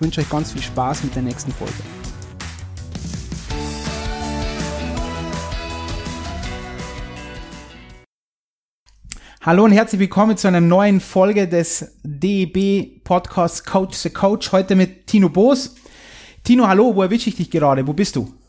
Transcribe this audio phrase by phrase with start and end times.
[0.00, 1.74] ich wünsche euch ganz viel Spaß mit der nächsten Folge.
[9.42, 14.52] Hallo und herzlich willkommen zu einer neuen Folge des DEB Podcasts Coach the Coach.
[14.52, 15.74] Heute mit Tino Boos.
[16.44, 17.86] Tino, hallo, wo erwische ich dich gerade?
[17.86, 18.39] Wo bist du?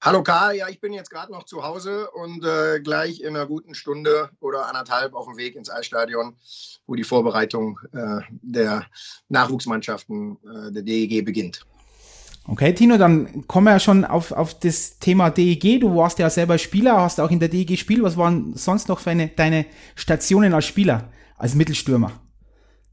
[0.00, 3.46] Hallo Karl, ja, ich bin jetzt gerade noch zu Hause und äh, gleich in einer
[3.46, 6.36] guten Stunde oder anderthalb auf dem Weg ins Eisstadion,
[6.86, 8.86] wo die Vorbereitung äh, der
[9.28, 11.66] Nachwuchsmannschaften äh, der DEG beginnt.
[12.46, 15.80] Okay, Tino, dann kommen wir ja schon auf, auf das Thema DEG.
[15.80, 18.02] Du warst ja selber Spieler, hast auch in der DEG gespielt.
[18.04, 22.12] Was waren sonst noch für eine, deine Stationen als Spieler, als Mittelstürmer?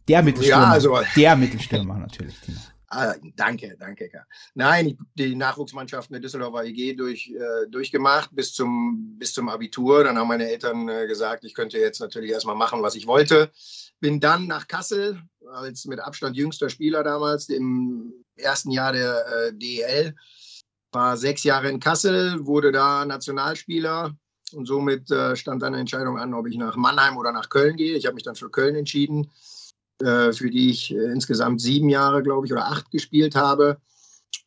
[0.08, 0.64] Der Mittelstürmer.
[0.64, 2.58] Ja, also, der Mittelstürmer natürlich, Tino.
[2.88, 4.10] Ah, danke, danke.
[4.54, 10.04] Nein, die Nachwuchsmannschaften der Düsseldorfer EG durch, äh, durchgemacht bis zum, bis zum Abitur.
[10.04, 13.52] Dann haben meine Eltern äh, gesagt, ich könnte jetzt natürlich erstmal machen, was ich wollte.
[14.00, 15.20] Bin dann nach Kassel,
[15.52, 20.16] als mit Abstand jüngster Spieler damals, im ersten Jahr der äh, DEL.
[20.92, 24.16] War sechs Jahre in Kassel, wurde da Nationalspieler
[24.54, 27.76] und somit äh, stand dann eine Entscheidung an, ob ich nach Mannheim oder nach Köln
[27.76, 27.98] gehe.
[27.98, 29.32] Ich habe mich dann für Köln entschieden
[30.00, 33.78] für die ich äh, insgesamt sieben Jahre, glaube ich, oder acht gespielt habe.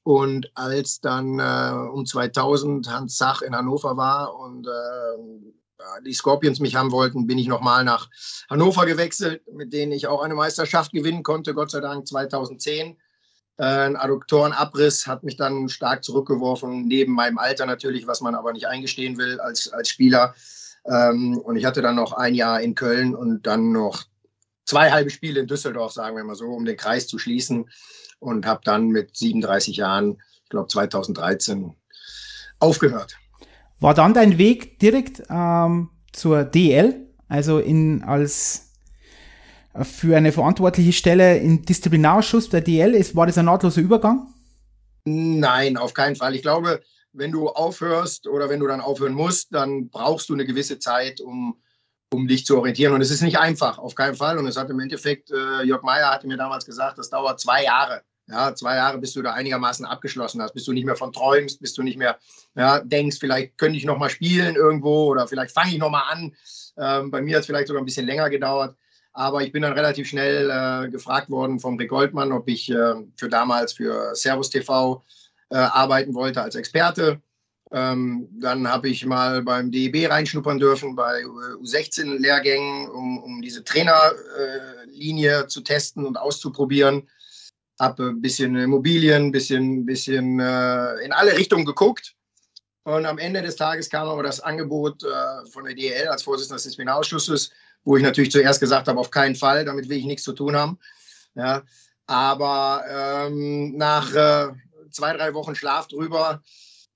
[0.02, 6.60] Und als dann äh, um 2000 Hans Zach in Hannover war und äh, die Scorpions
[6.60, 8.08] mich haben wollten, bin ich nochmal nach
[8.50, 12.96] Hannover gewechselt, mit denen ich auch eine Meisterschaft gewinnen konnte, Gott sei Dank 2010.
[13.58, 18.52] Äh, ein Adduktorenabriss hat mich dann stark zurückgeworfen, neben meinem Alter natürlich, was man aber
[18.52, 20.34] nicht eingestehen will als, als Spieler.
[20.84, 24.04] Ähm, und ich hatte dann noch ein Jahr in Köln und dann noch
[24.68, 27.68] zwei halbe Spiele in Düsseldorf, sagen wir mal so, um den Kreis zu schließen.
[28.20, 31.72] Und habe dann mit 37 Jahren, ich glaube 2013,
[32.58, 33.16] aufgehört.
[33.80, 38.72] War dann dein Weg direkt ähm, zur DL, also in, als
[39.72, 42.94] äh, für eine verantwortliche Stelle im Disziplinarausschuss der DL?
[42.94, 44.34] Ist, war das ein nahtloser Übergang?
[45.04, 46.34] Nein, auf keinen Fall.
[46.34, 50.44] Ich glaube, wenn du aufhörst oder wenn du dann aufhören musst, dann brauchst du eine
[50.44, 51.56] gewisse Zeit, um
[52.12, 52.94] um dich zu orientieren.
[52.94, 54.38] Und es ist nicht einfach, auf keinen Fall.
[54.38, 57.64] Und es hat im Endeffekt, äh, Jörg Meyer hatte mir damals gesagt, das dauert zwei
[57.64, 58.02] Jahre.
[58.30, 61.60] Ja, zwei Jahre, bis du da einigermaßen abgeschlossen hast, bis du nicht mehr von träumst,
[61.60, 62.18] bis du nicht mehr
[62.54, 66.02] ja, denkst, vielleicht könnte ich noch mal spielen irgendwo oder vielleicht fange ich noch mal
[66.10, 66.36] an.
[66.76, 68.76] Ähm, bei mir hat es vielleicht sogar ein bisschen länger gedauert.
[69.14, 72.94] Aber ich bin dann relativ schnell äh, gefragt worden vom Rick Goldmann, ob ich äh,
[73.16, 75.02] für damals für Servus TV
[75.50, 77.20] äh, arbeiten wollte als Experte.
[77.70, 85.40] Ähm, dann habe ich mal beim DEB reinschnuppern dürfen bei U16-Lehrgängen, um, um diese Trainerlinie
[85.40, 87.08] äh, zu testen und auszuprobieren.
[87.78, 92.14] Habe ein bisschen Immobilien, ein bisschen, bisschen äh, in alle Richtungen geguckt.
[92.84, 96.56] Und am Ende des Tages kam aber das Angebot äh, von der DEL als Vorsitzender
[96.56, 97.50] des Disziplinarausschusses,
[97.84, 100.56] wo ich natürlich zuerst gesagt habe, auf keinen Fall, damit will ich nichts zu tun
[100.56, 100.78] haben.
[101.34, 101.62] Ja,
[102.06, 104.48] aber ähm, nach äh,
[104.90, 106.42] zwei, drei Wochen Schlaf drüber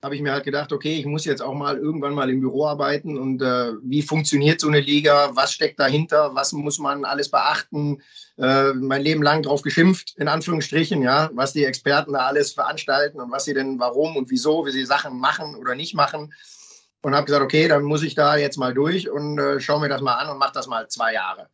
[0.03, 2.65] habe ich mir halt gedacht, okay, ich muss jetzt auch mal irgendwann mal im Büro
[2.65, 7.31] arbeiten und äh, wie funktioniert so eine Liga, was steckt dahinter, was muss man alles
[7.31, 8.01] beachten.
[8.37, 13.21] Äh, mein Leben lang drauf geschimpft, in Anführungsstrichen, ja, was die Experten da alles veranstalten
[13.21, 16.33] und was sie denn, warum und wieso, wie sie Sachen machen oder nicht machen.
[17.01, 19.89] Und habe gesagt, okay, dann muss ich da jetzt mal durch und äh, schaue mir
[19.89, 21.47] das mal an und mache das mal zwei Jahre.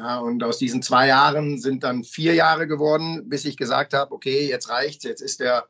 [0.00, 4.12] Ja, und aus diesen zwei Jahren sind dann vier Jahre geworden, bis ich gesagt habe,
[4.12, 5.68] okay, jetzt reicht's, jetzt ist der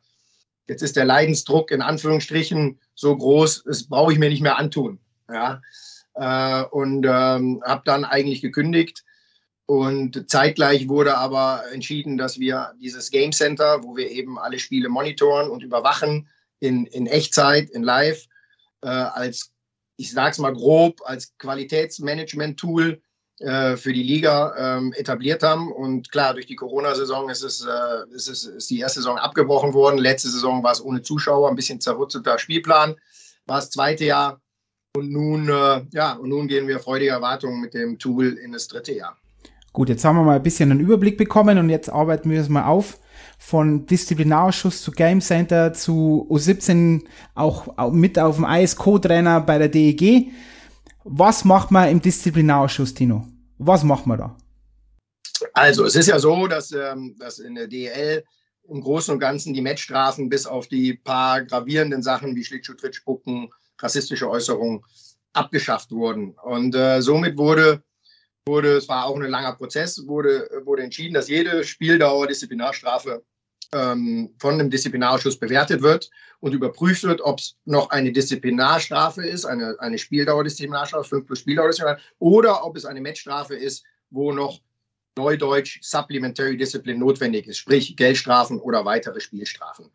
[0.70, 5.00] Jetzt ist der Leidensdruck in Anführungsstrichen so groß, das brauche ich mir nicht mehr antun.
[5.28, 5.60] Ja?
[6.14, 9.04] Äh, und ähm, habe dann eigentlich gekündigt.
[9.66, 14.88] Und zeitgleich wurde aber entschieden, dass wir dieses Game Center, wo wir eben alle Spiele
[14.88, 16.28] monitoren und überwachen,
[16.60, 18.28] in, in Echtzeit, in Live,
[18.82, 19.50] äh, als,
[19.96, 23.02] ich sage es mal grob, als Qualitätsmanagement-Tool
[23.40, 25.72] für die Liga ähm, etabliert haben.
[25.72, 29.72] Und klar, durch die Corona-Saison ist, es, äh, ist, es, ist die erste Saison abgebrochen
[29.72, 29.98] worden.
[29.98, 32.96] Letzte Saison war es ohne Zuschauer, ein bisschen zerrütteter Spielplan.
[33.46, 34.40] War das zweite Jahr.
[34.94, 38.68] Und nun, äh, ja, und nun gehen wir freudige Erwartungen mit dem Tool in das
[38.68, 39.16] dritte Jahr.
[39.72, 42.48] Gut, jetzt haben wir mal ein bisschen einen Überblick bekommen und jetzt arbeiten wir es
[42.48, 42.98] mal auf.
[43.38, 47.04] Von Disziplinarausschuss zu Game Center zu U17
[47.34, 50.32] auch mit auf dem ISCO-Trainer bei der DEG.
[51.04, 53.26] Was macht man im Disziplinarausschuss, Tino?
[53.58, 54.36] Was macht man da?
[55.54, 58.24] Also, es ist ja so, dass, ähm, dass in der DL
[58.68, 63.50] im Großen und Ganzen die Matchstrafen bis auf die paar gravierenden Sachen wie Schlittschuh, Trittspucken,
[63.78, 64.82] rassistische Äußerungen
[65.32, 66.34] abgeschafft wurden.
[66.42, 67.82] Und äh, somit wurde,
[68.46, 73.24] wurde, es war auch ein langer Prozess, wurde, wurde entschieden, dass jede Spieldauer Disziplinarstrafe
[73.72, 79.44] ähm, von einem Disziplinarausschuss bewertet wird und überprüft wird, ob es noch eine Disziplinarstrafe ist,
[79.44, 84.60] eine, eine Spieldauerdisziplinarstrafe, 5 plus Spieldauerdisziplinarstrafe, oder ob es eine Matchstrafe ist, wo noch
[85.16, 89.90] Neudeutsch Supplementary Discipline notwendig ist, sprich Geldstrafen oder weitere Spielstrafen.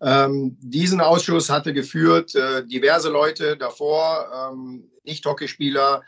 [0.00, 6.02] Ähm, diesen Ausschuss hatte geführt äh, diverse Leute davor, ähm, Nicht-Hockeyspieler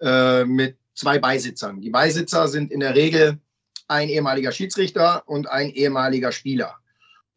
[0.00, 1.80] äh, mit zwei Beisitzern.
[1.80, 3.38] Die Beisitzer sind in der Regel
[3.88, 6.76] ein ehemaliger Schiedsrichter und ein ehemaliger Spieler.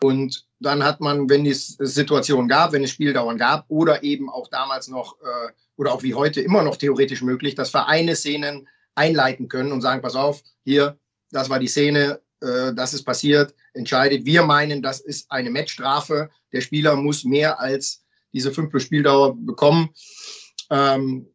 [0.04, 4.48] Und dann hat man, wenn es Situationen gab, wenn es Spieldauern gab oder eben auch
[4.48, 9.48] damals noch äh, oder auch wie heute immer noch theoretisch möglich, dass Vereine Szenen einleiten
[9.48, 10.98] können und sagen, pass auf, hier,
[11.32, 14.26] das war die Szene, äh, das ist passiert, entscheidet.
[14.26, 16.30] Wir meinen, das ist eine Matchstrafe.
[16.52, 18.04] Der Spieler muss mehr als
[18.34, 19.90] diese fünf plus Spieldauer bekommen.
[20.70, 21.28] Ähm,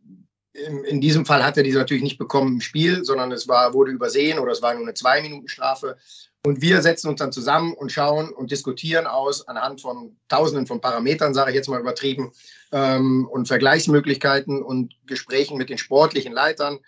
[0.87, 3.93] in, diesem Fall hat er diese natürlich nicht bekommen im Spiel, sondern es war, wurde
[3.93, 5.97] übersehen oder es war nur eine Zwei-Minuten-Strafe.
[6.45, 10.81] Und wir setzen uns dann zusammen und schauen und diskutieren aus anhand von Tausenden von
[10.81, 12.33] Parametern, sage ich jetzt mal übertrieben,
[12.71, 16.79] ähm, und Vergleichsmöglichkeiten und Gesprächen mit den sportlichen Leitern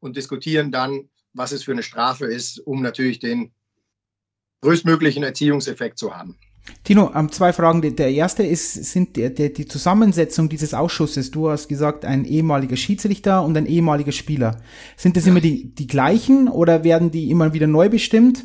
[0.00, 3.52] und diskutieren dann, was es für eine Strafe ist, um natürlich den
[4.62, 6.36] größtmöglichen Erziehungseffekt zu haben.
[6.84, 7.96] Tino, ähm, zwei Fragen.
[7.96, 11.30] Der erste ist, sind der, der, die Zusammensetzung dieses Ausschusses.
[11.30, 14.62] Du hast gesagt, ein ehemaliger Schiedsrichter und ein ehemaliger Spieler.
[14.96, 15.32] Sind das ja.
[15.32, 18.44] immer die, die gleichen oder werden die immer wieder neu bestimmt?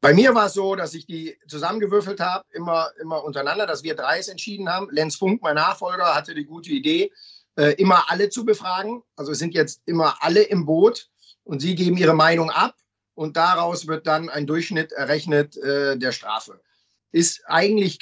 [0.00, 3.94] Bei mir war es so, dass ich die zusammengewürfelt habe, immer, immer untereinander, dass wir
[3.94, 4.88] drei es entschieden haben.
[4.90, 7.12] Lenz Funk, mein Nachfolger, hatte die gute Idee,
[7.56, 9.02] äh, immer alle zu befragen.
[9.16, 11.08] Also es sind jetzt immer alle im Boot
[11.44, 12.74] und sie geben ihre Meinung ab
[13.14, 16.60] und daraus wird dann ein Durchschnitt errechnet äh, der Strafe
[17.12, 17.98] ist eigentlich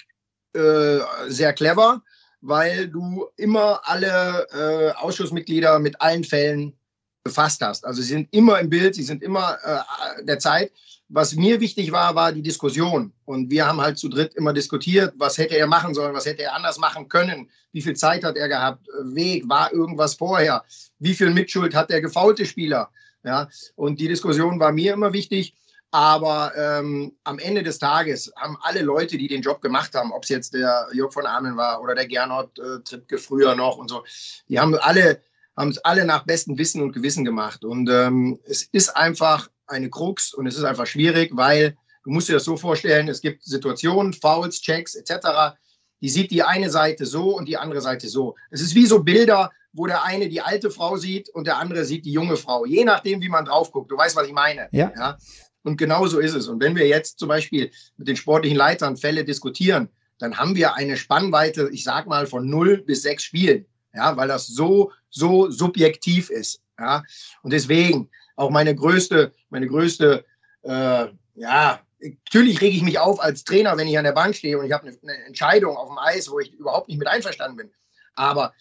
[0.54, 0.98] äh,
[1.28, 2.02] sehr clever,
[2.40, 6.76] weil du immer alle äh, Ausschussmitglieder mit allen Fällen
[7.24, 7.84] befasst hast.
[7.86, 10.70] Also sie sind immer im Bild, sie sind immer äh, der Zeit.
[11.08, 13.12] Was mir wichtig war, war die Diskussion.
[13.24, 16.42] Und wir haben halt zu dritt immer diskutiert, was hätte er machen sollen, was hätte
[16.42, 20.64] er anders machen können, wie viel Zeit hat er gehabt, Weg, war irgendwas vorher,
[20.98, 22.90] wie viel Mitschuld hat der gefaulte Spieler.
[23.22, 25.54] Ja, und die Diskussion war mir immer wichtig.
[25.94, 30.24] Aber ähm, am Ende des Tages haben alle Leute, die den Job gemacht haben, ob
[30.24, 33.88] es jetzt der Jörg von Amen war oder der Gernot äh, Trippke früher noch und
[33.88, 34.02] so,
[34.48, 35.22] die haben alle
[35.56, 37.64] haben es alle nach bestem Wissen und Gewissen gemacht.
[37.64, 42.28] Und ähm, es ist einfach eine Krux und es ist einfach schwierig, weil du musst
[42.28, 45.54] dir das so vorstellen, es gibt Situationen, Fouls, Checks etc.,
[46.00, 48.34] die sieht die eine Seite so und die andere Seite so.
[48.50, 51.84] Es ist wie so Bilder, wo der eine die alte Frau sieht und der andere
[51.84, 52.64] sieht die junge Frau.
[52.64, 53.90] Je nachdem, wie man drauf guckt.
[53.90, 54.68] Du weißt, was ich meine.
[54.72, 54.92] Ja.
[54.96, 55.18] ja?
[55.64, 56.46] Und genau so ist es.
[56.46, 59.88] Und wenn wir jetzt zum Beispiel mit den sportlichen Leitern Fälle diskutieren,
[60.18, 63.66] dann haben wir eine Spannweite, ich sag mal, von null bis sechs Spielen.
[63.94, 66.60] Ja, weil das so, so subjektiv ist.
[66.78, 67.02] Ja,
[67.42, 70.24] und deswegen auch meine größte, meine größte,
[70.62, 71.06] äh,
[71.36, 74.66] ja, natürlich rege ich mich auf als Trainer, wenn ich an der Bank stehe und
[74.66, 77.70] ich habe eine, eine Entscheidung auf dem Eis, wo ich überhaupt nicht mit einverstanden bin.
[78.14, 78.52] Aber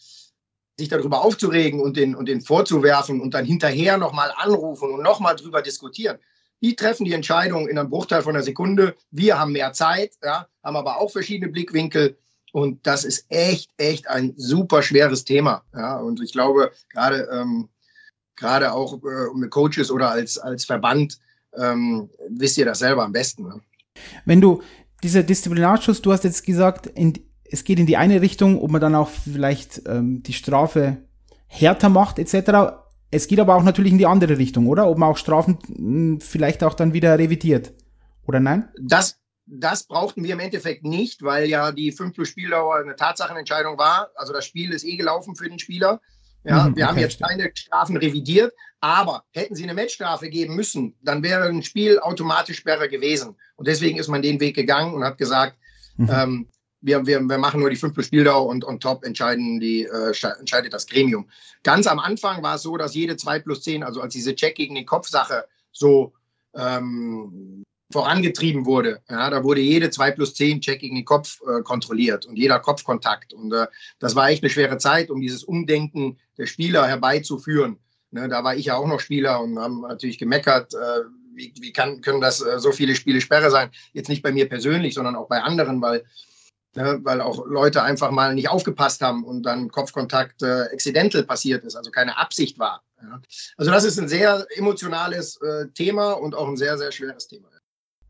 [0.77, 5.35] sich darüber aufzuregen und den, und den vorzuwerfen und dann hinterher nochmal anrufen und nochmal
[5.35, 6.19] drüber diskutieren,
[6.63, 8.95] die treffen die Entscheidung in einem Bruchteil von einer Sekunde.
[9.11, 12.17] Wir haben mehr Zeit, ja, haben aber auch verschiedene Blickwinkel.
[12.53, 15.63] Und das ist echt, echt ein super schweres Thema.
[15.73, 17.67] Ja, und ich glaube, gerade, ähm,
[18.37, 21.19] gerade auch äh, mit Coaches oder als, als Verband
[21.57, 23.43] ähm, wisst ihr das selber am besten.
[23.43, 23.61] Ne?
[24.23, 24.61] Wenn du
[25.03, 28.79] dieser Disziplinarschutz, du hast jetzt gesagt, in, es geht in die eine Richtung, ob man
[28.79, 30.97] dann auch vielleicht ähm, die Strafe
[31.47, 32.82] härter macht, etc.
[33.13, 34.87] Es geht aber auch natürlich in die andere Richtung, oder?
[34.87, 37.73] Ob man auch Strafen hm, vielleicht auch dann wieder revidiert.
[38.25, 38.69] Oder nein?
[38.81, 43.77] Das, das brauchten wir im Endeffekt nicht, weil ja die 5 plus Spieldauer eine Tatsachenentscheidung
[43.77, 44.09] war.
[44.15, 46.01] Also das Spiel ist eh gelaufen für den Spieler.
[46.43, 48.51] Ja, mhm, wir okay, haben jetzt keine Strafen revidiert,
[48.81, 53.35] aber hätten sie eine Matchstrafe geben müssen, dann wäre ein Spiel automatisch Sperre gewesen.
[53.55, 55.55] Und deswegen ist man den Weg gegangen und hat gesagt,
[55.95, 56.09] mhm.
[56.11, 56.47] ähm,
[56.83, 60.13] wir, wir, wir machen nur die 5 plus Spieldauer und on top entscheiden die, äh,
[60.39, 61.27] entscheidet das Gremium.
[61.63, 64.55] Ganz am Anfang war es so, dass jede 2 plus 10, also als diese Check
[64.55, 66.13] gegen die Kopfsache so
[66.55, 71.61] ähm, vorangetrieben wurde, ja, da wurde jede 2 plus 10 Check gegen den Kopf äh,
[71.61, 73.33] kontrolliert und jeder Kopfkontakt.
[73.33, 73.67] Und äh,
[73.99, 77.77] das war echt eine schwere Zeit, um dieses Umdenken der Spieler herbeizuführen.
[78.11, 81.01] Ne, da war ich ja auch noch Spieler und haben natürlich gemeckert, äh,
[81.35, 83.71] wie, wie kann, können das äh, so viele Spiele Sperre sein?
[83.93, 86.03] Jetzt nicht bei mir persönlich, sondern auch bei anderen, weil
[86.75, 91.63] ne, weil auch Leute einfach mal nicht aufgepasst haben und dann Kopfkontakt äh, accidental passiert
[91.63, 92.83] ist, also keine Absicht war.
[93.01, 93.21] Ja.
[93.57, 97.47] Also das ist ein sehr emotionales äh, Thema und auch ein sehr, sehr schweres Thema.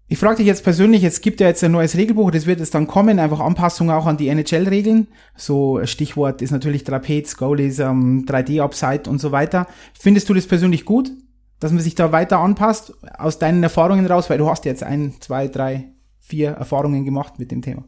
[0.07, 2.75] Ich frage dich jetzt persönlich, es gibt ja jetzt ein neues Regelbuch, das wird jetzt
[2.75, 5.07] dann kommen, einfach Anpassungen auch an die NHL-Regeln.
[5.35, 9.65] So Stichwort ist natürlich Trapez, Goalies, ähm, 3D-Upside und so weiter.
[9.99, 11.11] Findest du das persönlich gut,
[11.59, 15.15] dass man sich da weiter anpasst, aus deinen Erfahrungen raus, weil du hast jetzt ein,
[15.21, 17.85] zwei, drei, vier Erfahrungen gemacht mit dem Thema?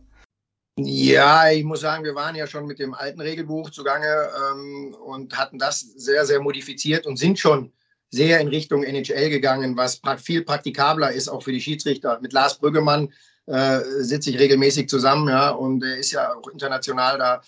[0.78, 5.38] Ja, ich muss sagen, wir waren ja schon mit dem alten Regelbuch zugange ähm, und
[5.38, 7.72] hatten das sehr, sehr modifiziert und sind schon
[8.10, 12.20] sehr in Richtung NHL gegangen, was viel praktikabler ist, auch für die Schiedsrichter.
[12.22, 13.14] Mit Lars Brüggemann
[13.46, 17.42] äh, sitze ich regelmäßig zusammen, ja, und er ist ja auch international da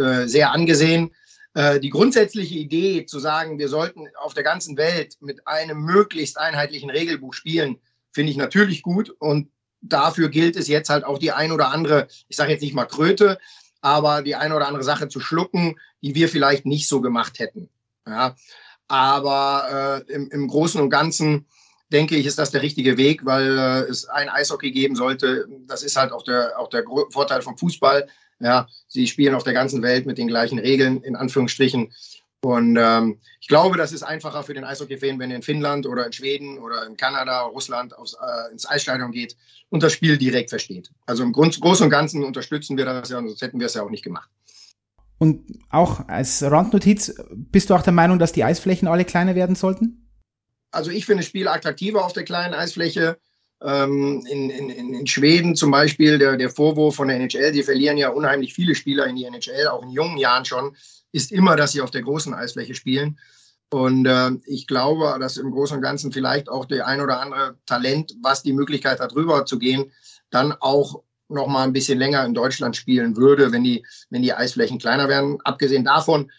[0.00, 1.14] äh, sehr angesehen.
[1.54, 6.36] Äh, die grundsätzliche Idee zu sagen, wir sollten auf der ganzen Welt mit einem möglichst
[6.36, 7.78] einheitlichen Regelbuch spielen,
[8.10, 9.50] finde ich natürlich gut und
[9.82, 12.86] dafür gilt es jetzt halt auch die ein oder andere, ich sage jetzt nicht mal
[12.86, 13.38] Kröte,
[13.80, 17.68] aber die ein oder andere Sache zu schlucken, die wir vielleicht nicht so gemacht hätten.
[18.06, 18.36] Ja,
[18.88, 21.46] aber äh, im, im Großen und Ganzen
[21.92, 25.46] denke ich, ist das der richtige Weg, weil äh, es ein Eishockey geben sollte.
[25.66, 28.08] Das ist halt auch der, auch der Vorteil vom Fußball.
[28.40, 31.92] Ja, sie spielen auf der ganzen Welt mit den gleichen Regeln, in Anführungsstrichen.
[32.44, 36.04] Und ähm, ich glaube, das ist einfacher für den Eishockey-Fan, wenn er in Finnland oder
[36.06, 39.36] in Schweden oder in Kanada, Russland aufs, äh, ins Eisstadion geht
[39.70, 40.90] und das Spiel direkt versteht.
[41.06, 43.82] Also im Grund, Großen und Ganzen unterstützen wir das ja, sonst hätten wir es ja
[43.82, 44.28] auch nicht gemacht.
[45.18, 49.54] Und auch als Randnotiz, bist du auch der Meinung, dass die Eisflächen alle kleiner werden
[49.54, 50.10] sollten?
[50.72, 53.18] Also ich finde das Spiel attraktiver auf der kleinen Eisfläche.
[53.62, 57.98] Ähm, in, in, in Schweden zum Beispiel, der, der Vorwurf von der NHL, sie verlieren
[57.98, 60.74] ja unheimlich viele Spieler in die NHL, auch in jungen Jahren schon,
[61.12, 63.18] ist immer, dass sie auf der großen Eisfläche spielen.
[63.70, 67.56] Und äh, ich glaube, dass im Großen und Ganzen vielleicht auch der ein oder andere
[67.64, 69.92] Talent, was die Möglichkeit hat, rüber zu gehen,
[70.30, 74.34] dann auch noch mal ein bisschen länger in Deutschland spielen würde, wenn die, wenn die
[74.34, 75.38] Eisflächen kleiner wären.
[75.44, 76.30] Abgesehen davon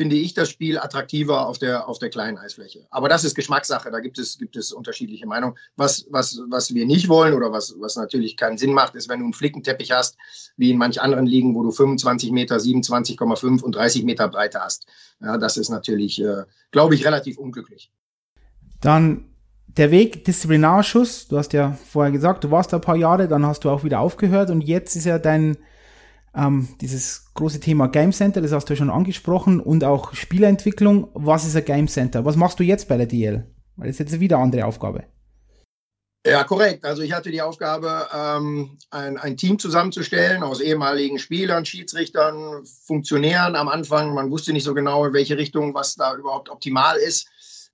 [0.00, 2.86] finde ich das Spiel attraktiver auf der, auf der kleinen Eisfläche.
[2.88, 5.58] Aber das ist Geschmackssache, da gibt es, gibt es unterschiedliche Meinungen.
[5.76, 9.18] Was, was, was wir nicht wollen oder was, was natürlich keinen Sinn macht, ist, wenn
[9.18, 10.16] du einen Flickenteppich hast,
[10.56, 14.86] wie in manch anderen Ligen, wo du 25 Meter, 27,5 und 30 Meter Breite hast.
[15.20, 17.92] Ja, das ist natürlich, äh, glaube ich, relativ unglücklich.
[18.80, 19.34] Dann
[19.66, 23.44] der Weg Disziplinarausschuss, du hast ja vorher gesagt, du warst da ein paar Jahre, dann
[23.44, 25.58] hast du auch wieder aufgehört und jetzt ist ja dein
[26.34, 31.08] ähm, dieses große Thema Game Center, das hast du ja schon angesprochen, und auch Spielentwicklung.
[31.14, 32.24] Was ist ein Game Center?
[32.24, 33.46] Was machst du jetzt bei der DL?
[33.76, 35.04] Weil das ist jetzt wieder eine andere Aufgabe.
[36.26, 36.84] Ja, korrekt.
[36.84, 43.56] Also ich hatte die Aufgabe, ähm, ein, ein Team zusammenzustellen aus ehemaligen Spielern, Schiedsrichtern, Funktionären
[43.56, 44.12] am Anfang.
[44.12, 47.26] Man wusste nicht so genau, in welche Richtung, was da überhaupt optimal ist.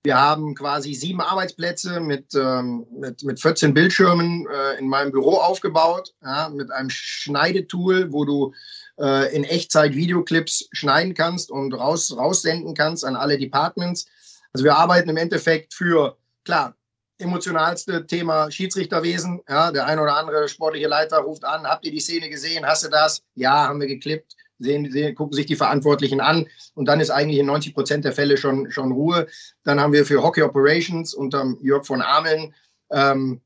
[0.05, 5.35] Wir haben quasi sieben Arbeitsplätze mit, ähm, mit, mit 14 Bildschirmen äh, in meinem Büro
[5.35, 8.55] aufgebaut, ja, mit einem Schneidetool, wo du
[9.01, 14.07] äh, in Echtzeit Videoclips schneiden kannst und raus, raussenden kannst an alle Departments.
[14.53, 16.77] Also wir arbeiten im Endeffekt für, klar,
[17.19, 19.41] emotionalste Thema Schiedsrichterwesen.
[19.49, 22.65] Ja, der ein oder andere sportliche Leiter ruft an, habt ihr die Szene gesehen?
[22.65, 23.23] Hast du das?
[23.35, 27.39] Ja, haben wir geklippt sehen, sehen, gucken sich die Verantwortlichen an und dann ist eigentlich
[27.39, 29.27] in 90 Prozent der Fälle schon, schon Ruhe.
[29.65, 32.55] Dann haben wir für Hockey Operations unter Jörg von Ameln
[32.91, 33.41] ähm,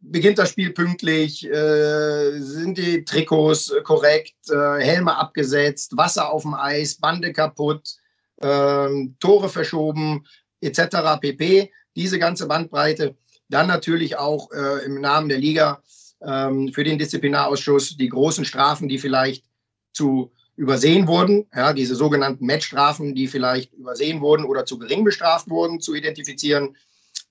[0.00, 6.54] beginnt das Spiel pünktlich, äh, sind die Trikots korrekt, äh, Helme abgesetzt, Wasser auf dem
[6.54, 7.96] Eis, Bande kaputt,
[8.38, 8.88] äh,
[9.18, 10.26] Tore verschoben,
[10.60, 11.20] etc.
[11.20, 11.70] pp.
[11.96, 13.16] Diese ganze Bandbreite.
[13.48, 15.82] Dann natürlich auch äh, im Namen der Liga
[16.22, 19.44] ähm, für den Disziplinarausschuss die großen Strafen, die vielleicht
[19.92, 25.48] zu übersehen wurden, ja, diese sogenannten Matchstrafen, die vielleicht übersehen wurden oder zu gering bestraft
[25.48, 26.76] wurden, zu identifizieren.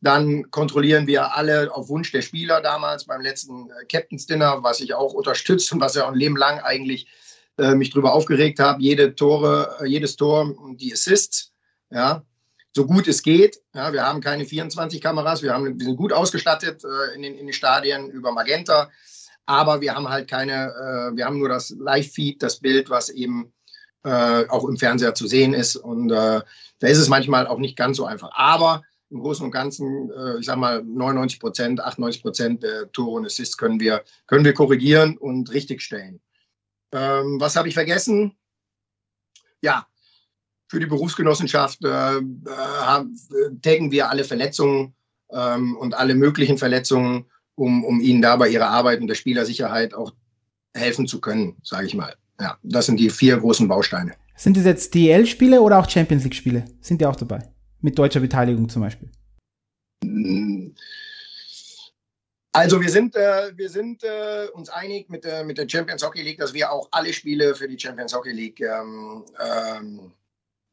[0.01, 4.79] Dann kontrollieren wir alle auf Wunsch der Spieler damals beim letzten äh, Captain's Dinner, was
[4.79, 7.07] ich auch unterstütze und was ja ein Leben lang eigentlich
[7.59, 8.81] äh, mich darüber aufgeregt habe.
[8.81, 11.51] Jede Tore, äh, jedes Tor und die Assists,
[11.91, 12.23] ja,
[12.75, 13.61] so gut es geht.
[13.75, 17.37] Ja, wir haben keine 24 Kameras, wir, haben, wir sind gut ausgestattet äh, in, den,
[17.37, 18.89] in den Stadien über Magenta
[19.50, 23.51] aber wir haben halt keine, äh, wir haben nur das Live-Feed, das Bild, was eben
[24.03, 25.75] äh, auch im Fernseher zu sehen ist.
[25.75, 26.41] Und äh,
[26.77, 28.29] da ist es manchmal auch nicht ganz so einfach.
[28.34, 33.18] Aber im Großen und Ganzen, äh, ich sage mal, 99 Prozent, 98 Prozent der Tore
[33.18, 36.22] und Assists können wir, können wir korrigieren und richtigstellen.
[36.91, 38.38] Ähm, was habe ich vergessen?
[39.62, 39.88] Ja,
[40.68, 43.03] für die Berufsgenossenschaft äh, äh,
[43.63, 44.94] taggen wir alle Verletzungen
[45.32, 47.25] ähm, und alle möglichen Verletzungen
[47.59, 50.13] um, um ihnen da bei ihrer Arbeit und der Spielersicherheit auch
[50.73, 52.15] helfen zu können, sage ich mal.
[52.39, 54.13] Ja, das sind die vier großen Bausteine.
[54.35, 56.63] Sind das jetzt DL-Spiele oder auch Champions League-Spiele?
[56.79, 57.39] Sind die auch dabei?
[57.81, 59.09] Mit deutscher Beteiligung zum Beispiel?
[62.53, 66.21] Also wir sind, äh, wir sind äh, uns einig mit, äh, mit der Champions Hockey
[66.21, 70.11] League, dass wir auch alle Spiele für die Champions Hockey League ähm, ähm,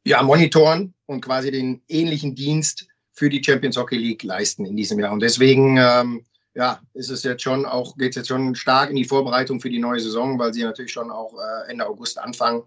[0.05, 5.01] ja, monitoren und quasi den ähnlichen Dienst für die Champions Hockey League leisten in diesem
[5.01, 5.13] Jahr.
[5.13, 6.25] Und deswegen ähm,
[6.57, 9.69] ja, ist es jetzt schon auch, geht es jetzt schon stark in die Vorbereitung für
[9.69, 12.63] die neue Saison, weil sie natürlich schon auch äh, Ende August anfangen.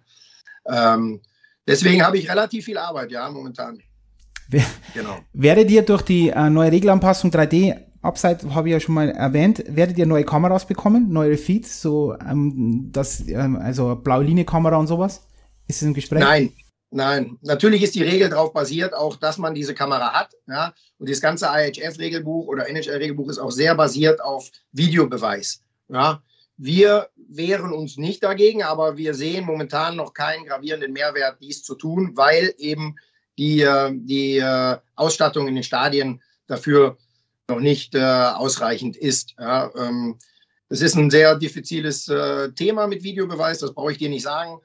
[0.68, 1.22] Ähm,
[1.68, 3.82] deswegen habe ich relativ viel Arbeit, ja, momentan.
[4.94, 5.20] Genau.
[5.34, 9.64] Werdet ihr durch die äh, neue Regelanpassung 3D Upside habe ich ja schon mal erwähnt,
[9.68, 14.78] werdet ihr neue Kameras bekommen, neue Feeds, so ähm, das, ähm, also blaue Linie Kamera
[14.78, 15.28] und sowas?
[15.68, 16.22] Ist es im Gespräch?
[16.22, 16.54] Nein,
[16.92, 17.38] nein.
[17.42, 20.34] Natürlich ist die Regel darauf basiert, auch dass man diese Kamera hat.
[20.48, 20.74] Ja?
[20.98, 25.64] Und das ganze IHF-Regelbuch oder NHL-Regelbuch ist auch sehr basiert auf Videobeweis.
[25.88, 26.22] Ja?
[26.58, 31.76] Wir wehren uns nicht dagegen, aber wir sehen momentan noch keinen gravierenden Mehrwert, dies zu
[31.76, 32.96] tun, weil eben
[33.38, 36.98] die, äh, die äh, Ausstattung in den Stadien dafür
[37.48, 39.36] noch nicht äh, ausreichend ist.
[39.40, 40.20] Ja, ähm,
[40.68, 42.06] es ist ein sehr diffiziles
[42.56, 44.60] Thema mit Videobeweis, das brauche ich dir nicht sagen.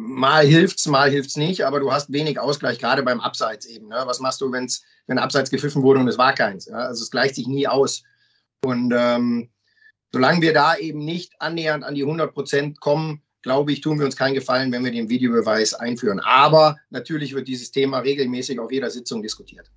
[0.00, 3.88] Mal hilft's, mal hilft's nicht, aber du hast wenig Ausgleich, gerade beim Abseits eben.
[3.88, 4.00] Ne?
[4.04, 6.66] Was machst du, wenn's, wenn Abseits gepfiffen wurde und es war keins?
[6.66, 6.76] Ja?
[6.76, 8.04] Also es gleicht sich nie aus.
[8.64, 9.48] Und ähm,
[10.12, 14.06] solange wir da eben nicht annähernd an die 100 Prozent kommen, glaube ich, tun wir
[14.06, 16.20] uns keinen Gefallen, wenn wir den Videobeweis einführen.
[16.20, 19.68] Aber natürlich wird dieses Thema regelmäßig auf jeder Sitzung diskutiert.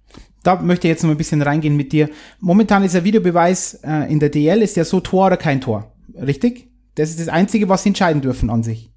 [0.43, 2.11] Da möchte ich jetzt noch ein bisschen reingehen mit dir.
[2.39, 5.95] Momentan ist der Videobeweis äh, in der DL ist ja so Tor oder kein Tor.
[6.13, 6.69] Richtig?
[6.93, 8.91] Das ist das Einzige, was sie entscheiden dürfen an sich.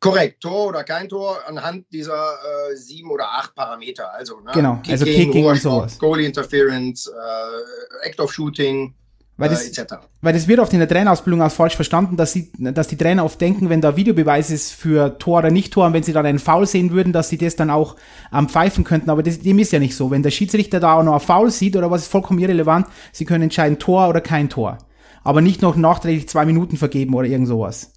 [0.00, 4.12] Korrekt, Tor oder kein Tor anhand dieser äh, sieben oder acht Parameter.
[4.14, 4.50] Also, ne?
[4.54, 5.98] Genau, Kicking, also Kicking und sowas.
[5.98, 8.94] Goalie Interference, äh, Act of Shooting,
[9.40, 9.86] weil das, äh,
[10.20, 13.24] weil das wird oft in der Trainerausbildung auch falsch verstanden, dass, sie, dass die Trainer
[13.24, 16.38] oft denken, wenn da Videobeweis ist für Tor oder Nicht-Tor und wenn sie dann einen
[16.38, 17.96] Foul sehen würden, dass sie das dann auch
[18.34, 19.08] ähm, pfeifen könnten.
[19.08, 20.10] Aber das, dem ist ja nicht so.
[20.10, 23.24] Wenn der Schiedsrichter da auch noch ein Foul sieht oder was ist vollkommen irrelevant, sie
[23.24, 24.76] können entscheiden Tor oder kein Tor.
[25.24, 27.94] Aber nicht noch nachträglich zwei Minuten vergeben oder irgend sowas.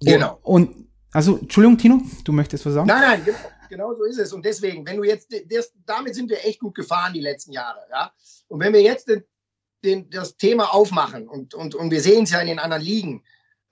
[0.00, 0.38] Genau.
[0.42, 0.83] Und
[1.14, 2.86] also, Entschuldigung, Tino, du möchtest was sagen?
[2.86, 3.38] Nein, nein, genau,
[3.70, 4.32] genau so ist es.
[4.32, 7.80] Und deswegen, wenn du jetzt, das, damit sind wir echt gut gefahren die letzten Jahre,
[7.90, 8.12] ja.
[8.48, 9.24] Und wenn wir jetzt den
[9.84, 13.22] den, das Thema aufmachen und, und, und wir sehen es ja in den anderen Ligen.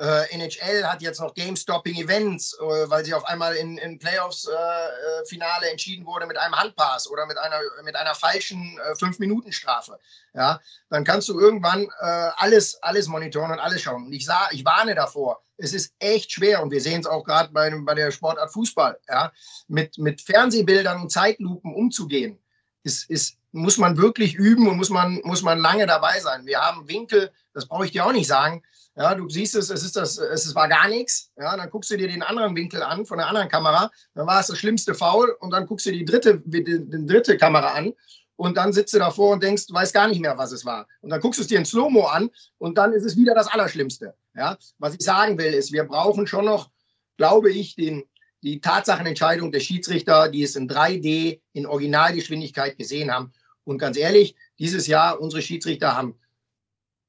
[0.02, 5.70] Äh, NHL hat jetzt noch Game-Stopping-Events, äh, weil sie auf einmal in, in Playoffs-Finale äh,
[5.70, 10.00] entschieden wurde mit einem Handpass oder mit einer, mit einer falschen äh, Fünf-Minuten-Strafe.
[10.34, 10.60] Ja,
[10.90, 14.06] dann kannst du irgendwann äh, alles, alles monitoren und alles schauen.
[14.06, 17.22] Und ich, sah, ich warne davor, es ist echt schwer und wir sehen es auch
[17.22, 19.30] gerade bei, bei der Sportart Fußball, ja,
[19.68, 22.42] mit, mit Fernsehbildern und Zeitlupen umzugehen
[22.82, 26.46] ist, ist, muss man wirklich üben und muss man, muss man lange dabei sein.
[26.46, 28.62] Wir haben Winkel, das brauche ich dir auch nicht sagen.
[28.94, 31.30] Ja, du siehst es, es ist das, es war gar nichts.
[31.38, 34.40] Ja, dann guckst du dir den anderen Winkel an von der anderen Kamera, dann war
[34.40, 37.94] es das schlimmste Foul und dann guckst du die dritte, die, die dritte Kamera an
[38.36, 40.86] und dann sitzt du davor und denkst, du weißt gar nicht mehr, was es war.
[41.00, 42.28] Und dann guckst du es dir in Slow-Mo an
[42.58, 44.14] und dann ist es wieder das Allerschlimmste.
[44.34, 46.70] Ja, was ich sagen will, ist, wir brauchen schon noch,
[47.16, 48.04] glaube ich, den,
[48.42, 53.32] die Tatsachenentscheidung der Schiedsrichter, die es in 3D in Originalgeschwindigkeit gesehen haben.
[53.64, 56.18] Und ganz ehrlich, dieses Jahr, unsere Schiedsrichter haben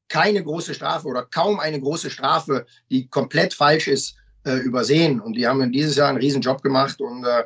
[0.09, 5.19] keine große Strafe oder kaum eine große Strafe, die komplett falsch ist, äh, übersehen.
[5.19, 7.01] Und die haben dieses Jahr einen riesen Job gemacht.
[7.01, 7.43] Und äh,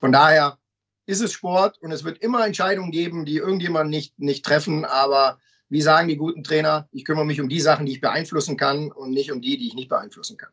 [0.00, 0.58] von daher
[1.06, 4.84] ist es Sport und es wird immer Entscheidungen geben, die irgendjemand nicht, nicht treffen.
[4.84, 8.56] Aber wie sagen die guten Trainer, ich kümmere mich um die Sachen, die ich beeinflussen
[8.56, 10.50] kann und nicht um die, die ich nicht beeinflussen kann.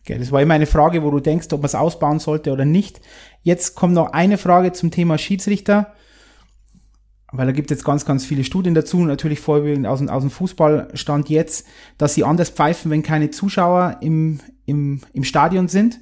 [0.00, 2.66] Okay, das war immer eine Frage, wo du denkst, ob man es ausbauen sollte oder
[2.66, 3.00] nicht.
[3.42, 5.94] Jetzt kommt noch eine Frage zum Thema Schiedsrichter,
[7.36, 10.30] weil da gibt es jetzt ganz, ganz viele Studien dazu, natürlich vorwiegend aus, aus dem
[10.30, 11.66] Fußballstand jetzt,
[11.98, 16.00] dass sie anders pfeifen, wenn keine Zuschauer im, im, im Stadion sind.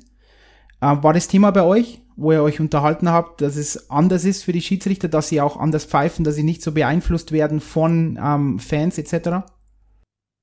[0.80, 4.44] Äh, war das Thema bei euch, wo ihr euch unterhalten habt, dass es anders ist
[4.44, 8.18] für die Schiedsrichter, dass sie auch anders pfeifen, dass sie nicht so beeinflusst werden von
[8.22, 9.46] ähm, Fans etc.?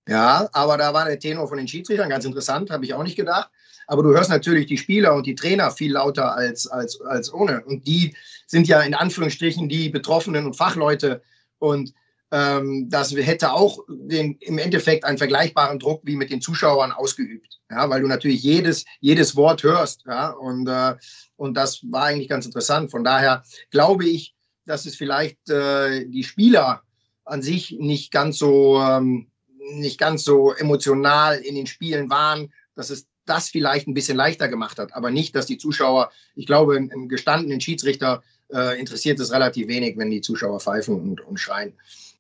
[0.08, 3.16] Ja, aber da war der Tenor von den Schiedsrichtern ganz interessant, habe ich auch nicht
[3.16, 3.52] gedacht.
[3.90, 7.64] Aber du hörst natürlich die Spieler und die Trainer viel lauter als, als, als ohne.
[7.66, 11.24] Und die sind ja in Anführungsstrichen die Betroffenen und Fachleute.
[11.58, 11.96] Und
[12.32, 17.60] ähm, das hätte auch den, im Endeffekt einen vergleichbaren Druck wie mit den Zuschauern ausgeübt.
[17.72, 20.04] Ja, weil du natürlich jedes, jedes Wort hörst.
[20.06, 20.96] Ja, und, äh,
[21.36, 22.92] und das war eigentlich ganz interessant.
[22.92, 24.36] Von daher glaube ich,
[24.68, 26.84] dass es vielleicht äh, die Spieler
[27.26, 29.32] an sich nicht ganz so ähm,
[29.72, 34.48] nicht ganz so emotional in den Spielen waren, dass es das vielleicht ein bisschen leichter
[34.48, 34.94] gemacht hat.
[34.94, 39.98] Aber nicht, dass die Zuschauer, ich glaube, einen gestandenen Schiedsrichter äh, interessiert es relativ wenig,
[39.98, 41.74] wenn die Zuschauer pfeifen und, und schreien.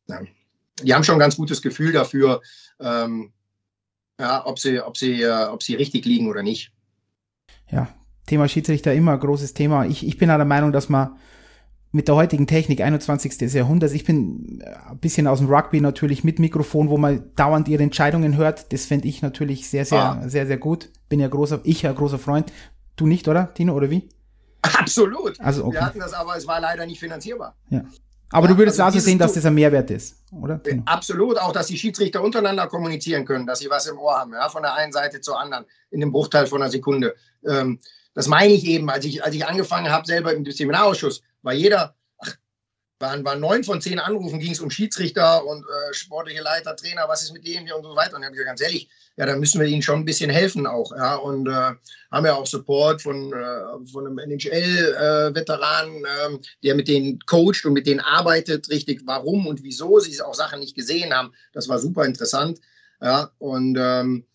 [0.07, 0.21] Ja.
[0.81, 2.41] Die haben schon ein ganz gutes Gefühl dafür,
[2.79, 3.31] ähm,
[4.19, 6.71] ja, ob, sie, ob, sie, äh, ob sie richtig liegen oder nicht.
[7.69, 7.87] Ja,
[8.27, 9.85] Thema Schiedsrichter immer großes Thema.
[9.85, 11.17] Ich, ich bin auch der Meinung, dass man
[11.91, 13.51] mit der heutigen Technik, 21.
[13.53, 17.81] Jahrhunderts, ich bin ein bisschen aus dem Rugby natürlich mit Mikrofon, wo man dauernd ihre
[17.81, 18.71] Entscheidungen hört.
[18.71, 20.29] Das fände ich natürlich sehr, sehr, ah.
[20.29, 20.89] sehr, sehr gut.
[21.09, 22.51] Bin ja großer, ich ja großer Freund.
[22.95, 24.07] Du nicht, oder, Tino, oder wie?
[24.61, 25.39] Absolut.
[25.39, 25.77] Also, okay.
[25.77, 27.55] Wir hatten das aber, es war leider nicht finanzierbar.
[27.69, 27.83] Ja.
[28.31, 30.61] Aber ja, du würdest also, also sehen, dass das ein Mehrwert ist, oder?
[30.61, 30.83] Tino?
[30.85, 34.47] Absolut, auch dass die Schiedsrichter untereinander kommunizieren können, dass sie was im Ohr haben, ja,
[34.49, 37.15] von der einen Seite zur anderen, in dem Bruchteil von einer Sekunde.
[37.43, 37.79] Ähm,
[38.19, 41.95] das meine ich eben, als ich, als ich angefangen habe, selber im Disziplinarausschuss, war jeder,
[42.17, 42.35] ach,
[42.99, 47.05] waren, waren neun von zehn Anrufen, ging es um Schiedsrichter und äh, sportliche Leiter, Trainer,
[47.07, 48.17] was ist mit dem hier und so weiter.
[48.17, 50.29] Und dann habe ich gesagt, ganz ehrlich, ja, da müssen wir ihnen schon ein bisschen
[50.29, 50.91] helfen auch.
[50.91, 51.71] Ja, und äh,
[52.11, 57.63] haben ja auch Support von, äh, von einem NHL-Veteran, äh, äh, der mit denen coacht
[57.63, 61.31] und mit denen arbeitet, richtig, warum und wieso sie auch Sachen nicht gesehen haben.
[61.53, 62.59] Das war super interessant.
[63.01, 64.28] Ja, und ähm, äh,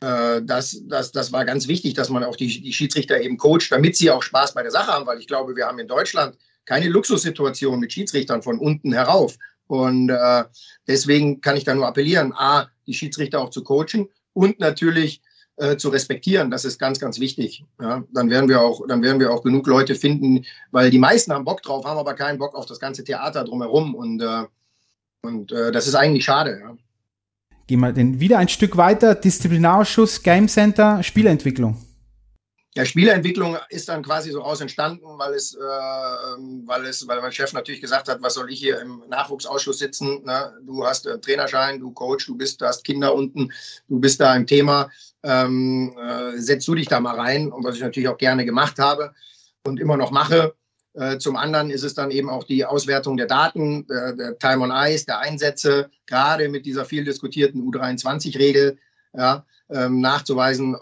[0.00, 3.96] das, das, das war ganz wichtig, dass man auch die, die Schiedsrichter eben coacht, damit
[3.96, 6.88] sie auch Spaß bei der Sache haben, weil ich glaube, wir haben in Deutschland keine
[6.88, 9.36] Luxussituation mit Schiedsrichtern von unten herauf.
[9.66, 10.44] Und äh,
[10.88, 15.22] deswegen kann ich da nur appellieren, a, die Schiedsrichter auch zu coachen und natürlich
[15.56, 16.50] äh, zu respektieren.
[16.50, 17.64] Das ist ganz, ganz wichtig.
[17.80, 21.32] Ja, dann werden wir auch, dann werden wir auch genug Leute finden, weil die meisten
[21.32, 23.94] haben Bock drauf, haben aber keinen Bock auf das ganze Theater drumherum.
[23.94, 24.44] Und, äh,
[25.22, 26.60] und äh, das ist eigentlich schade.
[26.62, 26.76] Ja.
[27.70, 29.14] Gehen wir denn wieder ein Stück weiter.
[29.14, 31.76] Disziplinarausschuss, Game Center, Spielentwicklung.
[32.74, 37.30] Ja, Spielentwicklung ist dann quasi so aus entstanden, weil es, äh, weil es, weil mein
[37.30, 40.24] Chef natürlich gesagt hat, was soll ich hier im Nachwuchsausschuss sitzen?
[40.24, 40.52] Ne?
[40.64, 43.52] Du hast äh, Trainerschein, du Coach, du bist, du hast Kinder unten,
[43.86, 44.90] du bist da im Thema.
[45.22, 48.80] Ähm, äh, setzt du dich da mal rein und was ich natürlich auch gerne gemacht
[48.80, 49.14] habe
[49.64, 50.56] und immer noch mache.
[50.94, 54.72] Äh, zum anderen ist es dann eben auch die Auswertung der Daten, der, Time on
[54.72, 58.78] Ice, der Einsätze, gerade mit dieser viel diskutierten U23-Regel
[59.16, 60.76] ja, ähm, nachzuweisen,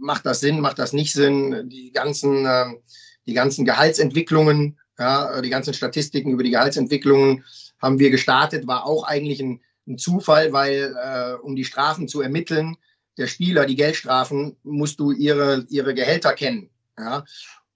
[0.00, 2.78] macht das Sinn, macht das nicht Sinn, die ganzen, ähm,
[3.26, 7.44] die ganzen Gehaltsentwicklungen, ja, die ganzen Statistiken über die Gehaltsentwicklungen
[7.80, 12.20] haben wir gestartet, war auch eigentlich ein, ein Zufall, weil äh, um die Strafen zu
[12.20, 12.76] ermitteln,
[13.18, 16.70] der Spieler, die Geldstrafen, musst du ihre, ihre Gehälter kennen.
[16.98, 17.24] Ja?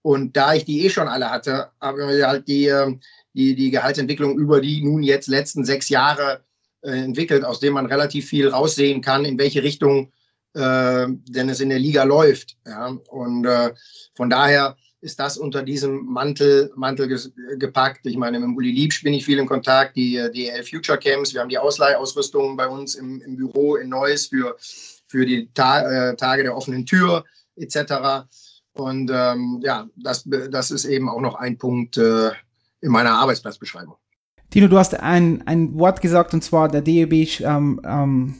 [0.02, 3.00] Und da ich die eh schon alle hatte, haben wir halt die, ähm,
[3.34, 6.44] die, die Gehaltsentwicklung über die nun jetzt letzten sechs Jahre
[6.82, 10.12] äh, entwickelt, aus dem man relativ viel raussehen kann, in welche Richtung
[10.54, 12.56] äh, denn es in der Liga läuft.
[12.66, 12.96] Ja?
[13.08, 13.74] Und äh,
[14.14, 17.08] von daher ist das unter diesem Mantel, Mantel
[17.58, 18.04] gepackt.
[18.06, 21.40] Ich meine, mit Uli Liebsch bin ich viel in Kontakt, die DL Future Camps, wir
[21.40, 24.56] haben die Ausleihausrüstung bei uns im, im Büro in Neuss für,
[25.06, 27.24] für die Ta äh, Tage der offenen Tür
[27.56, 28.26] etc.
[28.74, 32.30] Und ähm, ja, das, das ist eben auch noch ein Punkt äh,
[32.80, 33.96] in meiner Arbeitsplatzbeschreibung.
[34.50, 38.34] Tino, du hast ein, ein Wort gesagt, und zwar der DEB ähm, ähm,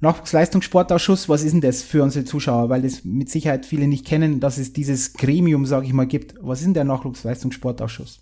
[0.00, 1.28] Nachwuchsleistungssportausschuss.
[1.28, 2.68] Was ist denn das für unsere Zuschauer?
[2.68, 6.34] Weil das mit Sicherheit viele nicht kennen, dass es dieses Gremium, sage ich mal, gibt.
[6.40, 8.20] Was ist denn der Nachwuchsleistungssportausschuss?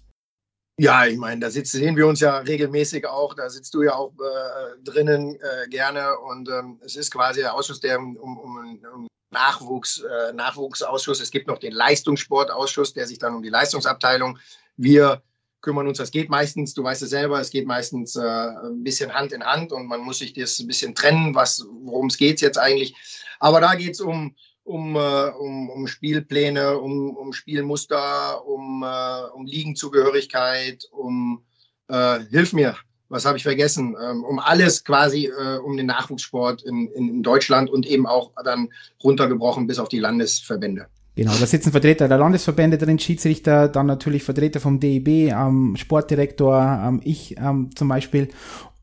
[0.81, 3.35] Ja, ich meine, da sitzen, sehen wir uns ja regelmäßig auch.
[3.35, 6.19] Da sitzt du ja auch äh, drinnen äh, gerne.
[6.19, 11.21] Und ähm, es ist quasi der Ausschuss, der um, um, um Nachwuchs, äh, Nachwuchsausschuss.
[11.21, 14.39] Es gibt noch den Leistungssportausschuss, der sich dann um die Leistungsabteilung.
[14.77, 15.23] Wir
[15.61, 19.13] kümmern uns, das geht meistens, du weißt es selber, es geht meistens äh, ein bisschen
[19.13, 22.41] Hand in Hand und man muss sich das ein bisschen trennen, was, worum es geht
[22.41, 22.95] jetzt eigentlich.
[23.41, 29.31] Aber da geht es um, um, äh, um, um Spielpläne, um, um Spielmuster, um, äh,
[29.35, 31.45] um Ligenzugehörigkeit, um,
[31.89, 32.77] äh, hilf mir,
[33.09, 37.71] was habe ich vergessen, ähm, um alles quasi, äh, um den Nachwuchssport in, in Deutschland
[37.71, 38.69] und eben auch dann
[39.03, 40.87] runtergebrochen bis auf die Landesverbände.
[41.17, 46.81] Genau, da sitzen Vertreter der Landesverbände drin, Schiedsrichter, dann natürlich Vertreter vom DEB, ähm, Sportdirektor,
[46.87, 48.29] ähm, ich ähm, zum Beispiel.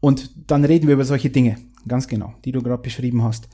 [0.01, 1.57] Und dann reden wir über solche Dinge,
[1.87, 3.47] ganz genau, die du gerade beschrieben hast.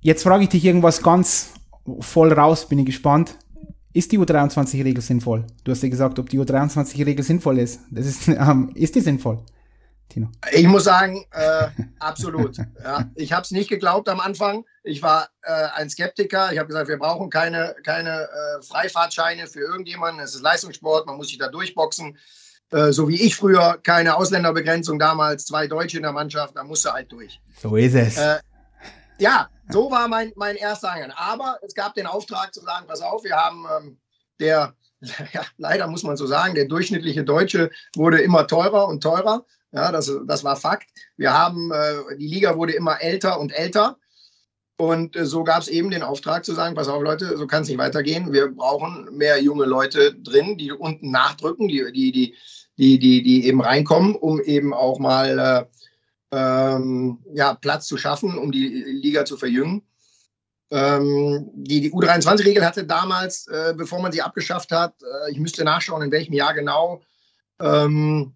[0.00, 1.54] Jetzt frage ich dich irgendwas ganz
[2.00, 3.36] voll raus, bin ich gespannt.
[3.94, 5.46] Ist die U23-Regel sinnvoll?
[5.62, 7.80] Du hast ja gesagt, ob die U23-Regel sinnvoll ist.
[7.92, 9.38] Das ist, ähm, ist die sinnvoll?
[10.08, 10.30] Tino?
[10.52, 11.68] Ich muss sagen, äh,
[12.00, 12.56] absolut.
[12.82, 14.64] ja, ich habe es nicht geglaubt am Anfang.
[14.82, 16.52] Ich war äh, ein Skeptiker.
[16.52, 20.22] Ich habe gesagt, wir brauchen keine, keine äh, Freifahrtscheine für irgendjemanden.
[20.22, 22.18] Es ist Leistungssport, man muss sich da durchboxen.
[22.72, 26.92] Äh, so wie ich früher, keine Ausländerbegrenzung damals, zwei Deutsche in der Mannschaft, da musste
[26.92, 27.40] halt durch.
[27.62, 28.18] So ist es.
[29.18, 31.12] Ja, so war mein, mein erster Angeln.
[31.12, 33.98] Aber es gab den Auftrag zu sagen, pass auf, wir haben ähm,
[34.40, 34.74] der,
[35.32, 39.44] ja, leider muss man so sagen, der durchschnittliche Deutsche wurde immer teurer und teurer.
[39.72, 40.88] Ja, das, das war Fakt.
[41.16, 43.98] Wir haben, äh, die Liga wurde immer älter und älter.
[44.76, 47.62] Und äh, so gab es eben den Auftrag zu sagen, pass auf Leute, so kann
[47.62, 48.32] es nicht weitergehen.
[48.32, 52.34] Wir brauchen mehr junge Leute drin, die unten nachdrücken, die, die, die,
[52.76, 55.64] die, die, die eben reinkommen, um eben auch mal äh,
[56.34, 59.82] ähm, ja, Platz zu schaffen, um die Liga zu verjüngen.
[60.70, 65.62] Ähm, die, die U23-Regel hatte damals, äh, bevor man sie abgeschafft hat, äh, ich müsste
[65.62, 67.02] nachschauen, in welchem Jahr genau,
[67.60, 68.34] ähm,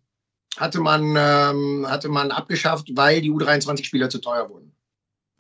[0.56, 4.72] hatte, man, ähm, hatte man abgeschafft, weil die U23-Spieler zu teuer wurden.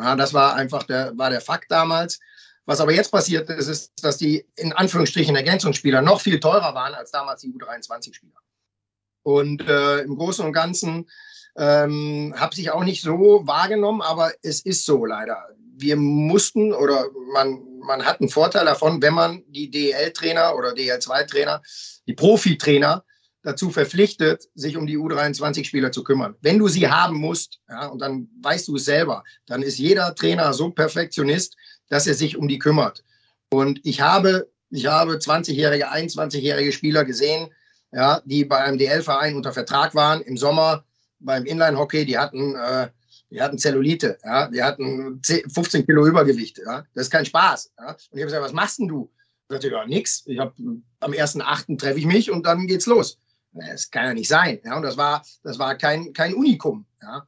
[0.00, 2.18] Ja, das war einfach der, war der Fakt damals.
[2.64, 6.94] Was aber jetzt passiert ist, ist, dass die in Anführungsstrichen Ergänzungsspieler noch viel teurer waren
[6.94, 8.40] als damals die U23-Spieler.
[9.22, 11.08] Und äh, im Großen und Ganzen
[11.56, 15.48] ähm, habe ich auch nicht so wahrgenommen, aber es ist so leider.
[15.76, 21.62] Wir mussten oder man, man hat einen Vorteil davon, wenn man die DEL-Trainer oder DEL2-Trainer,
[22.06, 23.04] die Profitrainer
[23.42, 26.34] dazu verpflichtet, sich um die U23-Spieler zu kümmern.
[26.42, 30.14] Wenn du sie haben musst, ja, und dann weißt du es selber, dann ist jeder
[30.14, 31.56] Trainer so Perfektionist,
[31.88, 33.04] dass er sich um die kümmert.
[33.50, 37.48] Und ich habe, ich habe 20-jährige, 21-jährige Spieler gesehen,
[37.92, 40.84] ja, die bei einem DL-Verein unter Vertrag waren im Sommer
[41.20, 42.88] beim Inline-Hockey, die hatten, äh,
[43.30, 47.72] die hatten Zellulite, ja, die hatten 10, 15 Kilo Übergewicht, ja, das ist kein Spaß.
[47.78, 47.90] Ja.
[47.90, 49.10] Und ich habe gesagt, was machst denn du?
[49.48, 50.24] Ich sagte, ja, nix.
[50.26, 50.52] Ich habe
[51.00, 51.78] am 1.8.
[51.78, 53.18] treffe ich mich und dann geht's los.
[53.52, 54.60] Das kann ja nicht sein.
[54.64, 56.84] Ja, und das war, das war kein, kein Unikum.
[57.00, 57.26] Ja.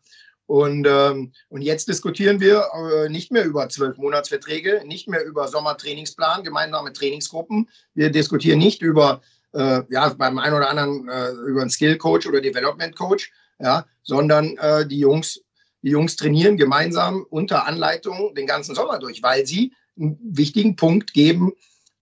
[0.50, 5.46] Und, ähm, und jetzt diskutieren wir äh, nicht mehr über zwölf Monatsverträge, nicht mehr über
[5.46, 7.68] Sommertrainingsplan, gemeinsame Trainingsgruppen.
[7.94, 9.22] Wir diskutieren nicht über,
[9.52, 13.86] äh, ja, beim einen oder anderen äh, über einen Skill Coach oder Development Coach, ja,
[14.02, 15.40] sondern äh, die Jungs,
[15.82, 21.12] die Jungs trainieren gemeinsam unter Anleitung den ganzen Sommer durch, weil sie einen wichtigen Punkt
[21.12, 21.52] geben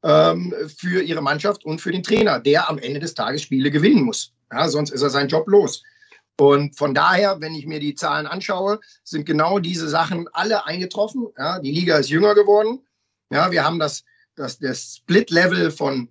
[0.02, 4.02] ähm, für ihre Mannschaft und für den Trainer, der am Ende des Tages Spiele gewinnen
[4.02, 4.32] muss.
[4.52, 5.82] Ja, sonst ist er seinen Job los.
[6.40, 11.26] Und von daher, wenn ich mir die Zahlen anschaue, sind genau diese Sachen alle eingetroffen.
[11.36, 12.86] Ja, die Liga ist jünger geworden.
[13.30, 14.04] Ja, wir haben das,
[14.36, 16.08] das, das Split-Level von,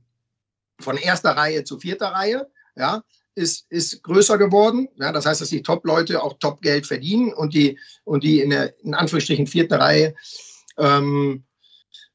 [0.79, 2.49] von erster Reihe zu vierter Reihe.
[2.75, 3.03] Ja,
[3.37, 4.89] ist, ist größer geworden.
[4.95, 8.73] Ja, das heißt, dass die Top-Leute auch Top-Geld verdienen und die, und die in der,
[8.83, 10.15] in Anführungsstrichen, vierten Reihe
[10.77, 11.43] ähm,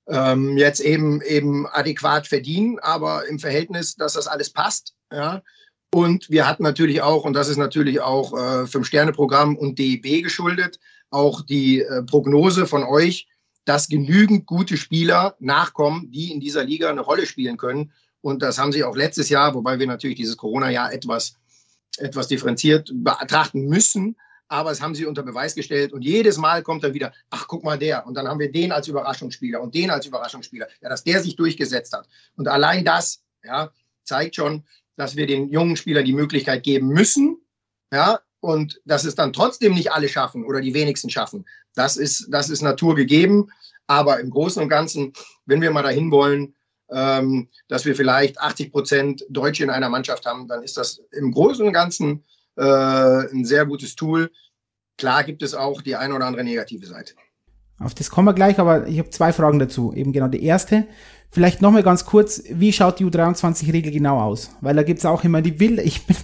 [0.08, 4.94] ähm, jetzt eben, eben adäquat verdienen, aber im Verhältnis, dass das alles passt.
[5.12, 5.42] Ja,
[5.94, 10.80] und wir hatten natürlich auch, und das ist natürlich auch äh, Fünf-Sterne-Programm und DEB geschuldet,
[11.10, 13.28] auch die äh, Prognose von euch,
[13.64, 17.92] dass genügend gute Spieler nachkommen, die in dieser Liga eine Rolle spielen können.
[18.22, 21.36] Und das haben sie auch letztes Jahr, wobei wir natürlich dieses Corona-Jahr etwas,
[21.98, 24.16] etwas differenziert betrachten müssen.
[24.48, 25.92] Aber es haben sie unter Beweis gestellt.
[25.92, 28.06] Und jedes Mal kommt dann wieder, ach, guck mal der.
[28.06, 30.68] Und dann haben wir den als Überraschungsspieler und den als Überraschungsspieler.
[30.80, 32.08] Ja, dass der sich durchgesetzt hat.
[32.36, 33.70] Und allein das, ja,
[34.04, 34.64] zeigt schon,
[34.96, 37.38] dass wir den jungen Spielern die Möglichkeit geben müssen,
[37.92, 41.46] ja, und dass es dann trotzdem nicht alle schaffen oder die wenigsten schaffen.
[41.74, 43.50] Das ist, das ist Natur gegeben.
[43.86, 45.12] Aber im Großen und Ganzen,
[45.46, 46.54] wenn wir mal dahin wollen,
[46.92, 51.32] ähm, dass wir vielleicht 80 Prozent Deutsche in einer Mannschaft haben, dann ist das im
[51.32, 52.24] Großen und Ganzen
[52.56, 54.30] äh, ein sehr gutes Tool.
[54.98, 57.14] Klar gibt es auch die eine oder andere negative Seite.
[57.78, 59.92] Auf das kommen wir gleich, aber ich habe zwei Fragen dazu.
[59.92, 60.86] Eben genau die erste.
[61.30, 64.50] Vielleicht nochmal ganz kurz, wie schaut die U23-Regel genau aus?
[64.60, 66.16] Weil da gibt's auch immer die wilde, ich bin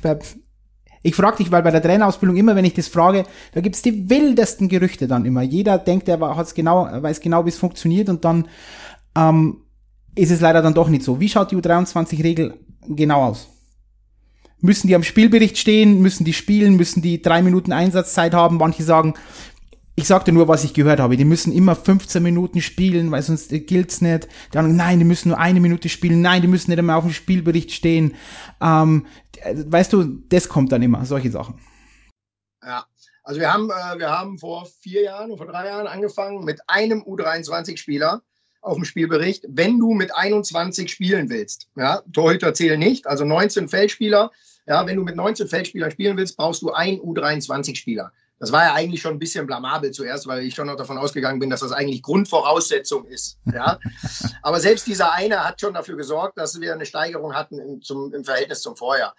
[1.02, 4.10] ich frage dich, weil bei der Trainerausbildung immer, wenn ich das frage, da gibt's die
[4.10, 5.42] wildesten Gerüchte dann immer.
[5.42, 6.18] Jeder denkt, er
[6.54, 8.48] genau, weiß genau, wie es funktioniert und dann
[9.16, 9.62] ähm,
[10.18, 11.20] ist es leider dann doch nicht so.
[11.20, 12.54] Wie schaut die U23-Regel
[12.88, 13.48] genau aus?
[14.60, 16.00] Müssen die am Spielbericht stehen?
[16.00, 16.76] Müssen die spielen?
[16.76, 18.56] Müssen die drei Minuten Einsatzzeit haben?
[18.56, 19.14] Manche sagen,
[19.94, 21.16] ich sagte nur, was ich gehört habe.
[21.16, 24.28] Die müssen immer 15 Minuten spielen, weil sonst gilt's nicht.
[24.54, 26.20] Anderen, nein, die müssen nur eine Minute spielen.
[26.20, 28.14] Nein, die müssen nicht immer auf dem Spielbericht stehen.
[28.60, 29.06] Ähm,
[29.44, 31.60] weißt du, das kommt dann immer, solche Sachen.
[32.62, 32.84] Ja,
[33.22, 37.02] also wir haben, äh, wir haben vor vier Jahren, vor drei Jahren angefangen mit einem
[37.02, 38.22] U23-Spieler
[38.60, 41.68] auf dem Spielbericht, wenn du mit 21 spielen willst.
[41.76, 44.30] Ja, Torhüter zählen nicht, also 19 Feldspieler.
[44.66, 48.12] Ja, wenn du mit 19 Feldspielern spielen willst, brauchst du einen U23-Spieler.
[48.38, 51.40] Das war ja eigentlich schon ein bisschen blamabel zuerst, weil ich schon noch davon ausgegangen
[51.40, 53.38] bin, dass das eigentlich Grundvoraussetzung ist.
[53.52, 53.78] Ja?
[54.42, 58.14] Aber selbst dieser eine hat schon dafür gesorgt, dass wir eine Steigerung hatten im, zum,
[58.14, 59.14] im Verhältnis zum Vorjahr.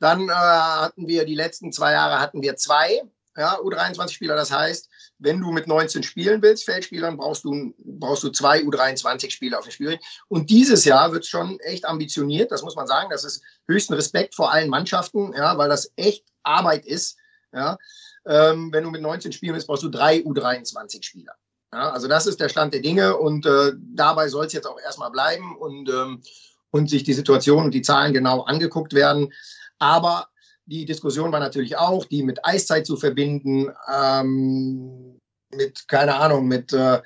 [0.00, 3.02] Dann äh, hatten wir die letzten zwei Jahre hatten wir zwei
[3.36, 4.36] ja, U23-Spieler.
[4.36, 9.58] Das heißt, wenn du mit 19 spielen willst, Feldspielern, brauchst du, brauchst du zwei U23-Spieler
[9.58, 9.98] auf dem Spiel.
[10.28, 13.10] Und dieses Jahr wird es schon echt ambitioniert, das muss man sagen.
[13.10, 17.16] Das ist höchsten Respekt vor allen Mannschaften, ja, weil das echt Arbeit ist.
[17.52, 17.78] Ja.
[18.26, 21.32] Ähm, wenn du mit 19 spielen willst, brauchst du drei U23-Spieler.
[21.72, 24.80] Ja, also das ist der Stand der Dinge und äh, dabei soll es jetzt auch
[24.80, 26.22] erstmal bleiben und, ähm,
[26.70, 29.32] und sich die Situation und die Zahlen genau angeguckt werden.
[29.78, 30.28] Aber
[30.68, 35.18] die Diskussion war natürlich auch, die mit Eiszeit zu verbinden, ähm,
[35.50, 37.00] mit, keine Ahnung, mit, äh,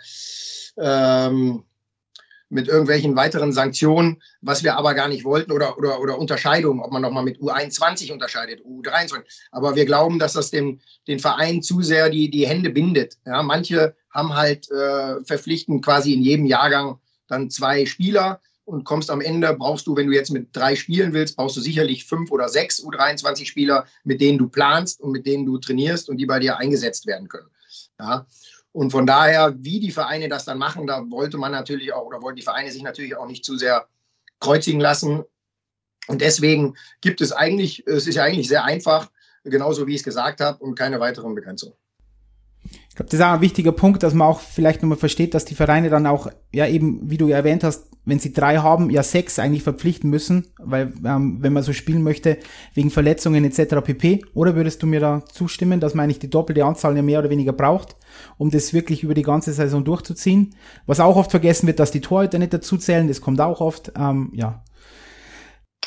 [0.76, 1.62] ähm,
[2.48, 6.92] mit irgendwelchen weiteren Sanktionen, was wir aber gar nicht wollten oder, oder, oder Unterscheidungen, ob
[6.92, 9.22] man nochmal mit U21 unterscheidet, U23.
[9.52, 13.16] Aber wir glauben, dass das dem, den Verein zu sehr die, die Hände bindet.
[13.24, 16.98] Ja, manche haben halt äh, verpflichtend quasi in jedem Jahrgang
[17.28, 21.12] dann zwei Spieler und kommst am Ende, brauchst du, wenn du jetzt mit drei spielen
[21.12, 25.26] willst, brauchst du sicherlich fünf oder sechs U23 Spieler, mit denen du planst und mit
[25.26, 27.48] denen du trainierst und die bei dir eingesetzt werden können.
[27.98, 28.26] Ja.
[28.72, 32.22] Und von daher, wie die Vereine das dann machen, da wollte man natürlich auch, oder
[32.22, 33.86] wollten die Vereine sich natürlich auch nicht zu sehr
[34.40, 35.24] kreuzigen lassen.
[36.08, 39.10] Und deswegen gibt es eigentlich, es ist ja eigentlich sehr einfach,
[39.44, 41.76] genauso wie ich es gesagt habe, und keine weiteren Begrenzungen.
[42.92, 45.46] Ich glaube, das ist auch ein wichtiger Punkt, dass man auch vielleicht nochmal versteht, dass
[45.46, 48.90] die Vereine dann auch, ja eben, wie du ja erwähnt hast, wenn sie drei haben,
[48.90, 52.36] ja sechs eigentlich verpflichten müssen, weil ähm, wenn man so spielen möchte,
[52.74, 53.76] wegen Verletzungen etc.
[53.82, 54.26] pp.
[54.34, 57.30] Oder würdest du mir da zustimmen, dass man eigentlich die doppelte Anzahl ja mehr oder
[57.30, 57.96] weniger braucht,
[58.36, 60.54] um das wirklich über die ganze Saison durchzuziehen?
[60.84, 63.90] Was auch oft vergessen wird, dass die Torhüter nicht dazu zählen, das kommt auch oft,
[63.96, 64.62] ähm, ja.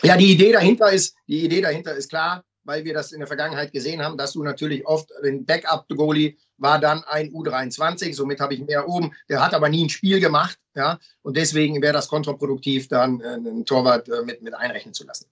[0.01, 3.27] Ja, die Idee dahinter ist, die Idee dahinter ist klar, weil wir das in der
[3.27, 8.55] Vergangenheit gesehen haben, dass du natürlich oft den Backup-Goalie war dann ein U23, somit habe
[8.55, 9.11] ich mehr oben.
[9.29, 13.27] Der hat aber nie ein Spiel gemacht, ja, und deswegen wäre das kontraproduktiv, dann äh,
[13.27, 15.27] einen Torwart äh, mit, mit einrechnen zu lassen.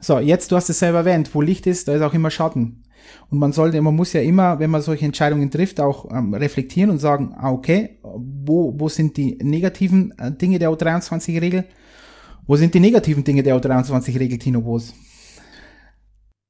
[0.00, 2.84] So, jetzt, du hast es selber erwähnt, wo Licht ist, da ist auch immer Schatten.
[3.30, 6.90] Und man sollte, man muss ja immer, wenn man solche Entscheidungen trifft, auch ähm, reflektieren
[6.90, 11.64] und sagen, ah, okay, wo, wo sind die negativen äh, Dinge der U23-Regel?
[12.46, 14.94] Wo sind die negativen Dinge der U23-Regel, Tino Boos?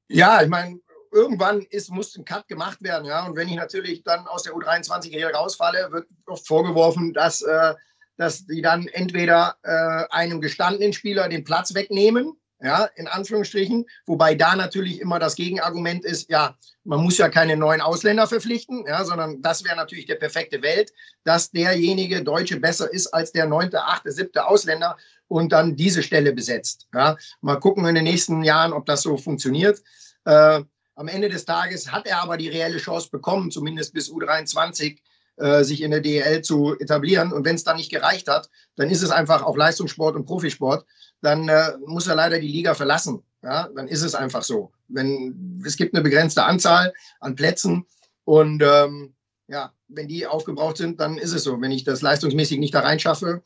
[0.09, 0.79] Ja, ich meine,
[1.11, 3.05] irgendwann ist, muss ein Cut gemacht werden.
[3.05, 3.25] Ja?
[3.25, 7.75] Und wenn ich natürlich dann aus der U23 hier rausfalle, wird oft vorgeworfen, dass, äh,
[8.17, 14.35] dass die dann entweder äh, einem gestandenen Spieler den Platz wegnehmen, ja, in Anführungsstrichen, wobei
[14.35, 19.05] da natürlich immer das Gegenargument ist, ja, man muss ja keine neuen Ausländer verpflichten, ja,
[19.05, 20.91] sondern das wäre natürlich der perfekte Welt,
[21.23, 26.33] dass derjenige Deutsche besser ist als der neunte, achte, siebte Ausländer und dann diese Stelle
[26.33, 26.87] besetzt.
[26.93, 27.15] Ja.
[27.41, 29.81] Mal gucken in den nächsten Jahren, ob das so funktioniert.
[30.25, 30.61] Äh,
[30.95, 34.97] am Ende des Tages hat er aber die reelle Chance bekommen, zumindest bis U23
[35.37, 37.31] äh, sich in der DEL zu etablieren.
[37.31, 40.85] Und wenn es dann nicht gereicht hat, dann ist es einfach auch Leistungssport und Profisport.
[41.21, 43.23] Dann äh, muss er leider die Liga verlassen.
[43.41, 44.71] Ja, dann ist es einfach so.
[44.87, 47.85] Wenn es gibt eine begrenzte Anzahl an Plätzen
[48.25, 49.13] und ähm,
[49.47, 51.59] ja, wenn die aufgebraucht sind, dann ist es so.
[51.61, 53.41] Wenn ich das leistungsmäßig nicht da reinschaffe,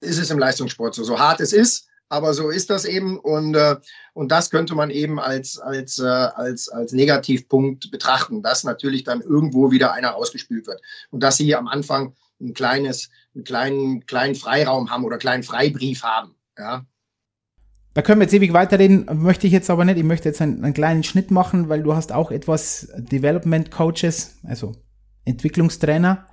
[0.00, 1.02] ist es im Leistungssport so.
[1.02, 3.76] So hart es ist, aber so ist das eben und, äh,
[4.14, 9.20] und das könnte man eben als, als, äh, als, als Negativpunkt betrachten, dass natürlich dann
[9.20, 14.34] irgendwo wieder einer rausgespült wird und dass sie am Anfang ein kleines, einen kleinen, kleinen
[14.34, 16.34] Freiraum haben oder kleinen Freibrief haben.
[16.56, 16.86] Ja.
[17.94, 19.98] Da können wir jetzt ewig weiterreden, möchte ich jetzt aber nicht.
[19.98, 24.38] Ich möchte jetzt einen, einen kleinen Schnitt machen, weil du hast auch etwas Development Coaches,
[24.44, 24.76] also
[25.24, 26.26] Entwicklungstrainer.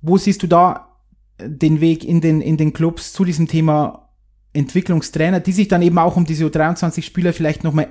[0.00, 0.98] Wo siehst du da
[1.40, 4.10] den Weg in den, in den Clubs zu diesem Thema
[4.52, 7.88] Entwicklungstrainer, die sich dann eben auch um diese U23-Spieler vielleicht nochmal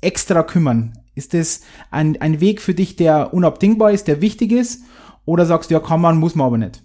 [0.00, 0.98] extra kümmern?
[1.14, 4.82] Ist das ein, ein Weg für dich, der unabdingbar ist, der wichtig ist?
[5.24, 6.82] Oder sagst du, ja, kann man, muss man aber nicht?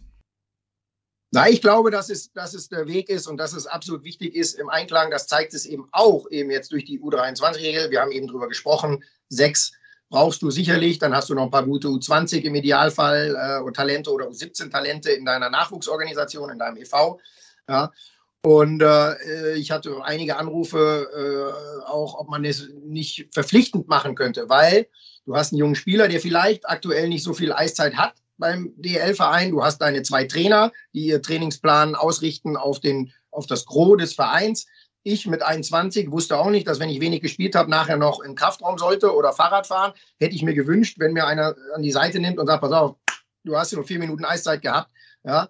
[1.31, 4.33] Na, ich glaube, dass es, dass es der Weg ist und dass es absolut wichtig
[4.33, 5.11] ist im Einklang.
[5.11, 7.91] Das zeigt es eben auch eben jetzt durch die U23-Regel.
[7.91, 9.03] Wir haben eben drüber gesprochen.
[9.27, 9.73] Sechs
[10.09, 10.99] brauchst du sicherlich.
[10.99, 15.25] Dann hast du noch ein paar gute U20 im Idealfall äh, Talente oder U17-Talente in
[15.25, 17.19] deiner Nachwuchsorganisation, in deinem EV.
[17.67, 17.91] Ja.
[18.41, 24.47] Und äh, ich hatte einige Anrufe äh, auch, ob man es nicht verpflichtend machen könnte,
[24.47, 24.87] weil
[25.25, 29.51] du hast einen jungen Spieler, der vielleicht aktuell nicht so viel Eiszeit hat beim DL-Verein.
[29.51, 34.13] Du hast deine zwei Trainer, die ihr Trainingsplan ausrichten auf, den, auf das Gros des
[34.13, 34.67] Vereins.
[35.03, 38.35] Ich mit 21 wusste auch nicht, dass wenn ich wenig gespielt habe, nachher noch im
[38.35, 39.93] Kraftraum sollte oder Fahrrad fahren.
[40.19, 42.95] Hätte ich mir gewünscht, wenn mir einer an die Seite nimmt und sagt, pass auf,
[43.43, 44.91] du hast ja nur vier Minuten Eiszeit gehabt.
[45.23, 45.49] Ja,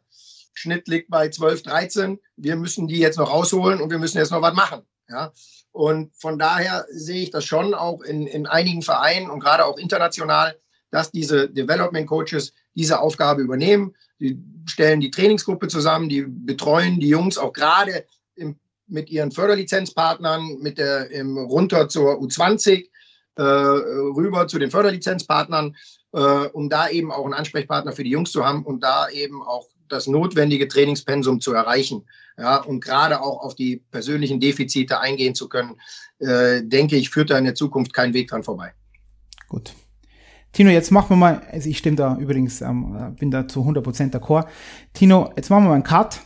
[0.57, 2.19] Schnitt liegt bei 12, 13.
[2.35, 4.81] Wir müssen die jetzt noch rausholen und wir müssen jetzt noch was machen.
[5.07, 5.31] Ja?
[5.71, 9.77] Und von daher sehe ich das schon auch in, in einigen Vereinen und gerade auch
[9.77, 10.59] international,
[10.91, 13.95] dass diese Development Coaches diese Aufgabe übernehmen.
[14.19, 20.59] Die stellen die Trainingsgruppe zusammen, die betreuen die Jungs auch gerade im, mit ihren Förderlizenzpartnern,
[20.59, 22.87] mit der im, runter zur U20,
[23.35, 25.75] äh, rüber zu den Förderlizenzpartnern,
[26.13, 29.43] äh, um da eben auch einen Ansprechpartner für die Jungs zu haben und da eben
[29.43, 32.05] auch das notwendige Trainingspensum zu erreichen.
[32.37, 35.79] Ja, und gerade auch auf die persönlichen Defizite eingehen zu können,
[36.19, 38.73] äh, denke ich, führt da in der Zukunft kein Weg dran vorbei.
[39.47, 39.73] Gut.
[40.57, 44.11] Tino, jetzt machen wir mal, also ich stimme da übrigens, ähm, bin da zu 100%
[44.11, 44.47] d'accord.
[44.91, 46.21] Tino, jetzt machen wir mal einen Cut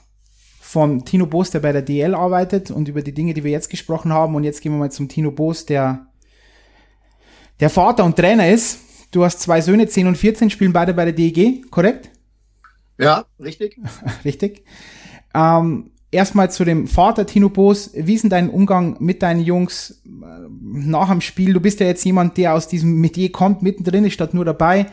[0.61, 3.69] von Tino Boos, der bei der DL arbeitet und über die Dinge, die wir jetzt
[3.69, 4.33] gesprochen haben.
[4.35, 6.07] Und jetzt gehen wir mal zum Tino Boos, der,
[7.59, 8.79] der Vater und Trainer ist.
[9.11, 12.09] Du hast zwei Söhne, 10 und 14, spielen beide bei der DEG, korrekt?
[12.97, 13.81] Ja, richtig.
[14.23, 14.63] richtig.
[15.33, 17.91] Ähm, erstmal zu dem Vater Tino Boos.
[17.93, 20.09] Wie ist denn dein Umgang mit deinen Jungs äh,
[20.49, 21.53] nach dem Spiel?
[21.53, 24.91] Du bist ja jetzt jemand, der aus diesem Metier kommt, mittendrin ist, statt nur dabei.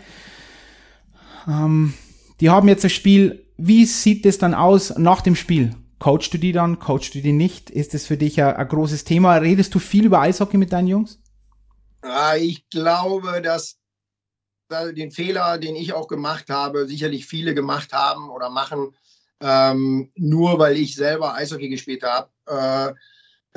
[1.47, 1.95] Ähm,
[2.41, 3.45] die haben jetzt das Spiel.
[3.57, 5.75] Wie sieht es dann aus nach dem Spiel?
[5.99, 6.79] Coachst du die dann?
[6.79, 7.71] Coachst du die nicht?
[7.71, 9.37] Ist das für dich ein, ein großes Thema?
[9.37, 11.21] Redest du viel über Eishockey mit deinen Jungs?
[12.03, 13.79] Ah, ich glaube, dass
[14.71, 18.95] den Fehler, den ich auch gemacht habe, sicherlich viele gemacht haben oder machen,
[19.41, 22.95] ähm, nur weil ich selber Eishockey gespielt habe, äh,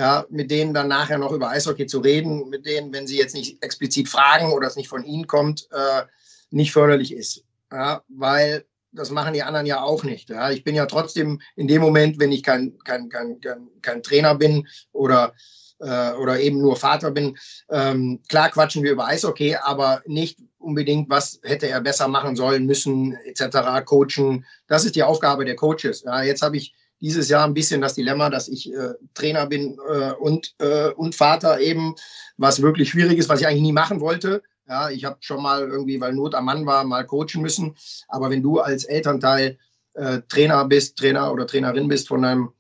[0.02, 3.36] ja, mit denen dann nachher noch über Eishockey zu reden, mit denen, wenn sie jetzt
[3.36, 6.04] nicht explizit fragen oder es nicht von ihnen kommt, äh,
[6.50, 7.44] nicht förderlich ist.
[7.72, 10.30] Ja, weil das machen die anderen ja auch nicht.
[10.30, 10.52] Ja.
[10.52, 14.36] Ich bin ja trotzdem in dem Moment, wenn ich kein, kein, kein, kein, kein Trainer
[14.36, 15.34] bin oder,
[15.82, 17.38] äh, oder eben nur Vater bin,
[17.70, 22.66] ähm, klar quatschen wir über Eishockey, aber nicht unbedingt, was hätte er besser machen sollen,
[22.66, 24.46] müssen, etc., coachen.
[24.68, 26.04] Das ist die Aufgabe der Coaches.
[26.04, 26.24] Ja.
[26.24, 30.12] Jetzt habe ich dieses Jahr ein bisschen das Dilemma, dass ich äh, Trainer bin äh,
[30.14, 31.96] und, äh, und Vater eben,
[32.38, 34.44] was wirklich schwierig ist, was ich eigentlich nie machen wollte.
[34.68, 37.76] Ja, ich habe schon mal irgendwie, weil Not am Mann war, mal coachen müssen.
[38.08, 39.58] Aber wenn du als Elternteil
[39.96, 42.54] äh, Trainer bist, Trainer oder Trainerin bist von deinem,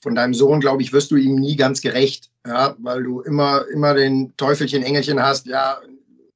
[0.00, 2.30] von deinem Sohn, glaube ich, wirst du ihm nie ganz gerecht.
[2.46, 5.46] Ja, weil du immer, immer den Teufelchen, Engelchen hast.
[5.46, 5.80] Ja,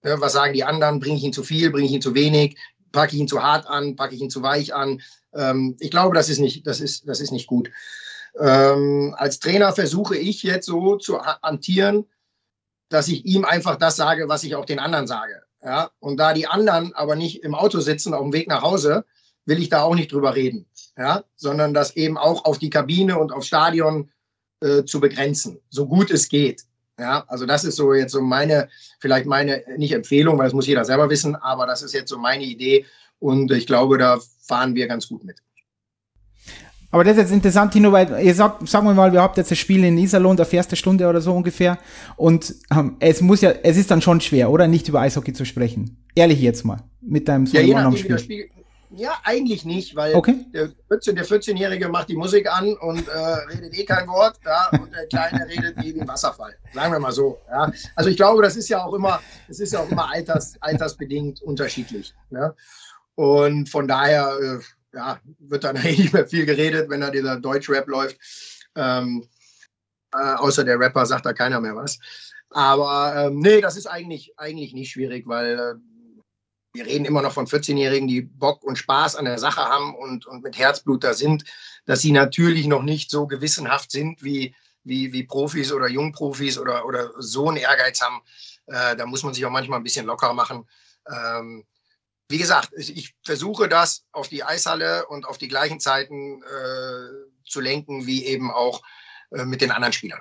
[0.02, 1.00] ne, was sagen die anderen?
[1.00, 1.70] Bringe ich ihn zu viel?
[1.70, 2.56] Bringe ich ihn zu wenig?
[2.92, 3.96] Packe ich ihn zu hart an?
[3.96, 5.00] Packe ich ihn zu weich an?
[5.34, 7.70] Ähm, ich glaube, das ist nicht, das ist, das ist nicht gut.
[8.38, 12.06] Ähm, als Trainer versuche ich jetzt so zu hantieren,
[12.88, 15.42] dass ich ihm einfach das sage, was ich auch den anderen sage.
[15.62, 15.90] Ja?
[16.00, 19.04] Und da die anderen aber nicht im Auto sitzen auf dem Weg nach Hause,
[19.46, 20.66] will ich da auch nicht drüber reden,
[20.96, 21.24] ja?
[21.36, 24.10] sondern das eben auch auf die Kabine und aufs Stadion
[24.60, 26.62] äh, zu begrenzen, so gut es geht.
[26.98, 28.68] Ja, also das ist so jetzt so meine,
[28.98, 32.18] vielleicht meine, nicht Empfehlung, weil das muss jeder selber wissen, aber das ist jetzt so
[32.18, 32.84] meine Idee
[33.18, 35.38] und ich glaube, da fahren wir ganz gut mit.
[36.90, 39.50] Aber das ist jetzt interessant, Tino, weil ihr sagt, sagen wir mal, wir habt jetzt
[39.50, 41.78] das Spiel in Iserlohn, der erste Stunde oder so ungefähr.
[42.16, 44.66] Und ähm, es muss ja, es ist dann schon schwer, oder?
[44.66, 46.04] Nicht über Eishockey zu sprechen.
[46.16, 46.82] Ehrlich jetzt mal.
[47.00, 48.18] Mit deinem Sohn ja, am Spiel.
[48.18, 48.50] Spiel.
[48.92, 50.46] Ja, eigentlich nicht, weil okay.
[50.52, 54.68] der 14, der 14-Jährige macht die Musik an und äh, redet eh kein Wort, ja,
[54.80, 56.56] und der Kleine redet wie ein Wasserfall.
[56.74, 57.38] Sagen wir mal so.
[57.48, 57.72] Ja.
[57.94, 61.40] Also ich glaube, das ist ja auch immer, es ist ja auch immer alters, altersbedingt
[61.42, 62.14] unterschiedlich.
[62.30, 62.54] Ne?
[63.14, 67.38] Und von daher, äh, ja, wird dann eigentlich nicht mehr viel geredet, wenn da dieser
[67.38, 68.18] Deutschrap läuft.
[68.74, 69.24] Ähm,
[70.12, 71.98] äh, außer der Rapper sagt da keiner mehr was.
[72.50, 75.74] Aber ähm, nee, das ist eigentlich, eigentlich nicht schwierig, weil äh,
[76.72, 80.26] wir reden immer noch von 14-Jährigen, die Bock und Spaß an der Sache haben und,
[80.26, 81.44] und mit Herzblut da sind,
[81.84, 84.54] dass sie natürlich noch nicht so gewissenhaft sind wie,
[84.84, 88.22] wie, wie Profis oder Jungprofis oder, oder so einen Ehrgeiz haben.
[88.66, 90.68] Äh, da muss man sich auch manchmal ein bisschen locker machen.
[91.10, 91.64] Ähm,
[92.28, 97.60] wie gesagt, ich versuche das auf die Eishalle und auf die gleichen Zeiten äh, zu
[97.60, 98.82] lenken, wie eben auch
[99.32, 100.20] äh, mit den anderen Spielern.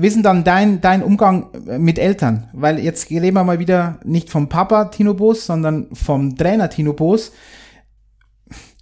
[0.00, 2.48] Wissen dann dein, dein Umgang äh, mit Eltern?
[2.52, 6.92] Weil jetzt reden wir mal wieder nicht vom Papa Tino Boos, sondern vom Trainer Tino
[6.92, 7.32] Boos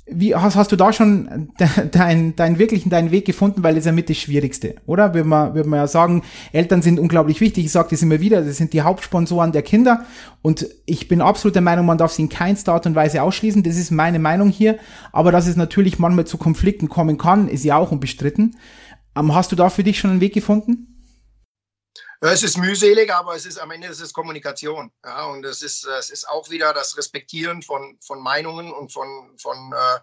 [0.06, 1.48] wie hast, hast du da schon
[1.92, 5.14] deinen dein wirklichen deinen Weg gefunden, weil ist ja mit das Schwierigste, oder?
[5.14, 7.64] Würde man, würde man ja sagen, Eltern sind unglaublich wichtig.
[7.64, 10.04] Ich sage das immer wieder, das sind die Hauptsponsoren der Kinder.
[10.42, 13.62] Und ich bin absolut der Meinung, man darf sie in keinster Art und Weise ausschließen.
[13.62, 14.78] Das ist meine Meinung hier.
[15.12, 18.56] Aber dass es natürlich manchmal zu Konflikten kommen kann, ist ja auch unbestritten.
[19.16, 20.93] Ähm, hast du da für dich schon einen Weg gefunden?
[22.32, 24.90] Es ist mühselig, aber es ist am Ende es ist Kommunikation.
[25.04, 29.36] Ja, und es ist, es ist auch wieder das Respektieren von, von Meinungen und von,
[29.36, 29.98] von, äh,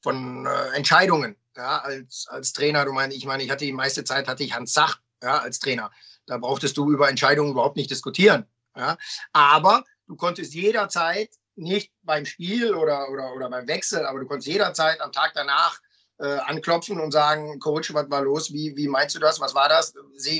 [0.00, 1.34] von äh, Entscheidungen.
[1.56, 4.54] Ja, als, als Trainer, du meinst, ich meine, ich hatte die meiste Zeit hatte ich
[4.54, 5.90] Hans Sach ja, als Trainer.
[6.26, 8.46] Da brauchtest du über Entscheidungen überhaupt nicht diskutieren.
[8.76, 8.96] Ja.
[9.32, 14.46] Aber du konntest jederzeit, nicht beim Spiel oder, oder, oder beim Wechsel, aber du konntest
[14.46, 15.80] jederzeit am Tag danach
[16.18, 18.52] äh, anklopfen und sagen, Coach, was war los?
[18.52, 19.40] Wie, wie meinst du das?
[19.40, 19.94] Was war das?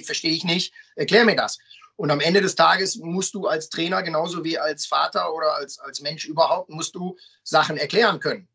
[0.05, 0.73] Verstehe ich nicht.
[0.97, 1.59] Erklär mir das.
[1.97, 5.81] Und am Ende des Tages musst du als Trainer genauso wie als Vater oder als,
[5.81, 8.49] als Mensch überhaupt, musst du Sachen erklären können.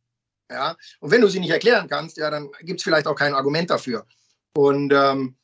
[0.49, 0.77] Ja?
[1.01, 3.69] Und wenn du sie nicht erklären kannst, ja, dann gibt es vielleicht auch kein Argument
[3.69, 4.05] dafür.
[4.55, 5.35] Und, ähm,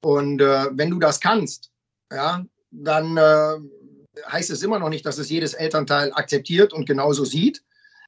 [0.00, 1.70] und äh, wenn du das kannst,
[2.12, 3.56] ja, dann äh,
[4.30, 7.64] heißt es immer noch nicht, dass es jedes Elternteil akzeptiert und genauso sieht.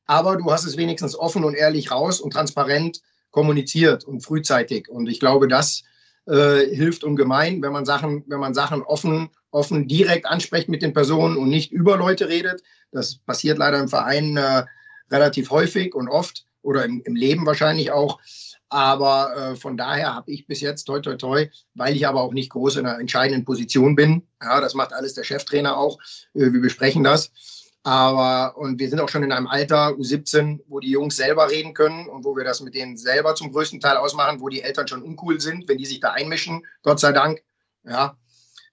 [0.06, 3.00] Aber du hast es wenigstens offen und ehrlich raus und transparent
[3.32, 4.88] kommuniziert und frühzeitig.
[4.88, 5.82] Und ich glaube, das
[6.26, 10.92] äh, hilft ungemein, wenn man Sachen, wenn man Sachen offen, offen direkt anspricht mit den
[10.92, 12.62] Personen und nicht über Leute redet.
[12.92, 14.64] Das passiert leider im Verein äh,
[15.10, 18.20] relativ häufig und oft oder im, im Leben wahrscheinlich auch.
[18.68, 22.32] Aber äh, von daher habe ich bis jetzt toi toi toi, weil ich aber auch
[22.32, 24.22] nicht groß in einer entscheidenden Position bin.
[24.42, 25.98] Ja, das macht alles der Cheftrainer auch.
[26.34, 27.32] Äh, wir besprechen das.
[27.84, 31.74] Aber, und wir sind auch schon in einem Alter, U17, wo die Jungs selber reden
[31.74, 34.86] können und wo wir das mit denen selber zum größten Teil ausmachen, wo die Eltern
[34.86, 37.42] schon uncool sind, wenn die sich da einmischen, Gott sei Dank.
[37.84, 38.16] Ja.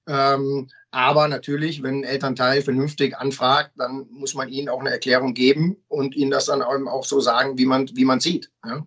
[0.08, 5.34] Ähm, aber natürlich, wenn ein Elternteil vernünftig anfragt, dann muss man ihnen auch eine Erklärung
[5.34, 8.52] geben und ihnen das dann auch so sagen, wie man wie man sieht.
[8.66, 8.86] Ja.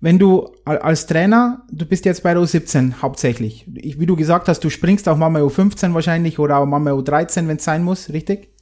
[0.00, 4.60] Wenn du als Trainer, du bist jetzt bei der U17 hauptsächlich, wie du gesagt hast,
[4.60, 7.82] du springst auch mal bei U15 wahrscheinlich oder auch mal bei U13, wenn es sein
[7.82, 8.53] muss, richtig?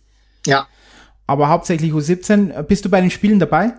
[0.46, 0.66] Ja.
[1.26, 2.62] Aber hauptsächlich U17.
[2.62, 3.74] Bist du bei den Spielen dabei?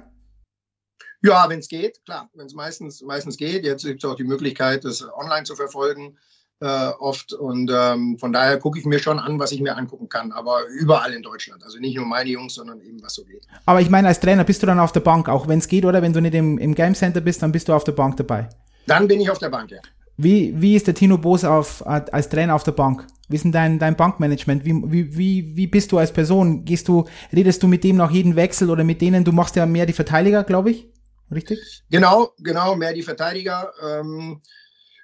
[1.21, 2.29] Ja, wenn es geht, klar.
[2.33, 3.63] Wenn es meistens, meistens geht.
[3.63, 6.17] Jetzt gibt es auch die Möglichkeit, das online zu verfolgen,
[6.59, 7.31] äh, oft.
[7.33, 10.31] Und ähm, von daher gucke ich mir schon an, was ich mir angucken kann.
[10.33, 11.63] Aber überall in Deutschland.
[11.63, 13.47] Also nicht nur meine Jungs, sondern eben was so geht.
[13.65, 15.85] Aber ich meine, als Trainer bist du dann auf der Bank, auch wenn es geht,
[15.85, 16.01] oder?
[16.01, 18.49] Wenn du nicht im, im Game Center bist, dann bist du auf der Bank dabei.
[18.87, 19.79] Dann bin ich auf der Bank, ja.
[20.17, 23.07] Wie, wie ist der Tino Boos auf, als Trainer auf der Bank?
[23.33, 24.63] Wie ist denn dein, dein Bankmanagement?
[24.63, 26.65] Wie, wie, wie, wie bist du als Person?
[26.65, 27.05] Gehst du,
[27.35, 29.23] redest du mit dem nach jedem Wechsel oder mit denen?
[29.23, 30.87] Du machst ja mehr die Verteidiger, glaube ich.
[31.31, 31.81] Richtig?
[31.89, 33.73] Genau, genau, mehr die Verteidiger.
[33.81, 34.39] Ähm,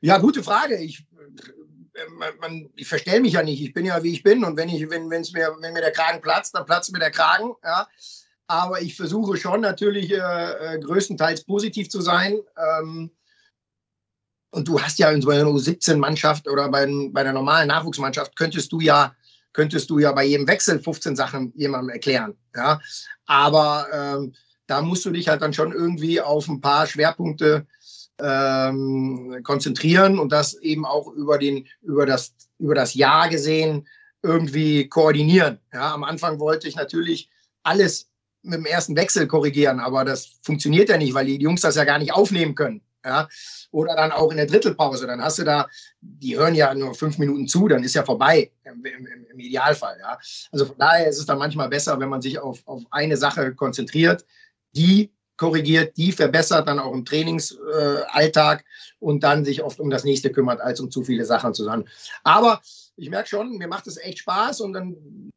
[0.01, 0.77] ja, gute Frage.
[0.77, 1.07] Ich,
[1.95, 3.63] äh, ich verstelle mich ja nicht.
[3.63, 5.91] Ich bin ja wie ich bin und wenn ich, wenn, wenn's mir, wenn mir der
[5.91, 7.55] Kragen platzt, dann platzt mir der Kragen.
[7.63, 7.87] Ja.
[8.45, 10.17] Aber ich versuche schon natürlich äh,
[10.75, 12.37] äh, größtenteils positiv zu sein.
[12.79, 13.09] Ähm,
[14.51, 18.71] und du hast ja in so einer U17-Mannschaft oder bei, bei der normalen Nachwuchsmannschaft könntest
[18.71, 19.13] du ja
[19.53, 22.35] könntest du ja bei jedem Wechsel 15 Sachen jemandem erklären.
[22.55, 22.79] Ja?
[23.25, 24.33] Aber ähm,
[24.67, 27.65] da musst du dich halt dann schon irgendwie auf ein paar Schwerpunkte
[28.19, 33.87] ähm, konzentrieren und das eben auch über, den, über, das, über das Jahr gesehen
[34.21, 35.59] irgendwie koordinieren.
[35.73, 35.93] Ja?
[35.93, 37.29] Am Anfang wollte ich natürlich
[37.63, 38.07] alles
[38.41, 41.83] mit dem ersten Wechsel korrigieren, aber das funktioniert ja nicht, weil die Jungs das ja
[41.83, 42.81] gar nicht aufnehmen können.
[43.03, 43.27] Ja?
[43.71, 45.07] Oder dann auch in der Drittelpause.
[45.07, 45.67] Dann hast du da,
[46.01, 49.97] die hören ja nur fünf Minuten zu, dann ist ja vorbei im, im, im Idealfall.
[49.99, 50.17] Ja?
[50.51, 53.55] Also von daher ist es dann manchmal besser, wenn man sich auf, auf eine Sache
[53.55, 54.25] konzentriert,
[54.75, 58.63] die korrigiert, die verbessert dann auch im Trainingsalltag äh,
[58.99, 61.87] und dann sich oft um das nächste kümmert, als um zu viele Sachen zusammen.
[62.23, 62.61] Aber
[62.97, 65.31] ich merke schon, mir macht es echt Spaß und dann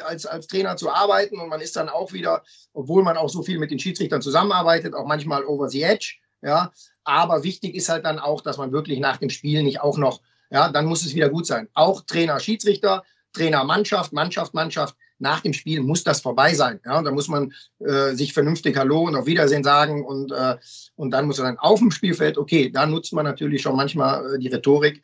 [0.00, 2.42] als, als Trainer zu arbeiten und man ist dann auch wieder,
[2.72, 6.14] obwohl man auch so viel mit den Schiedsrichtern zusammenarbeitet, auch manchmal over the edge.
[6.40, 6.72] Ja,
[7.04, 10.20] aber wichtig ist halt dann auch, dass man wirklich nach dem Spiel nicht auch noch,
[10.50, 11.68] ja, dann muss es wieder gut sein.
[11.74, 14.96] Auch Trainer, Schiedsrichter, Trainer, Mannschaft, Mannschaft, Mannschaft.
[15.18, 16.80] Nach dem Spiel muss das vorbei sein.
[16.84, 20.56] Ja, da muss man äh, sich vernünftig Hallo und auf Wiedersehen sagen und, äh,
[20.96, 24.34] und dann muss er dann auf dem Spielfeld, okay, da nutzt man natürlich schon manchmal
[24.34, 25.02] äh, die Rhetorik.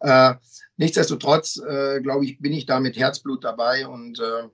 [0.00, 0.34] Äh,
[0.76, 4.48] nichtsdestotrotz, äh, glaube ich, bin ich da mit Herzblut dabei und, äh,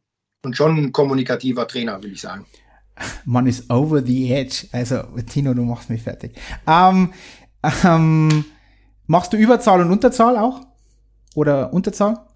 [0.45, 2.47] und schon ein kommunikativer Trainer, will ich sagen
[3.25, 4.67] man ist over the edge.
[4.73, 6.37] Also, Tino, du machst mich fertig.
[6.67, 7.13] Ähm,
[7.85, 8.45] ähm,
[9.07, 10.61] machst du Überzahl und Unterzahl auch?
[11.35, 12.27] Oder Unterzahl?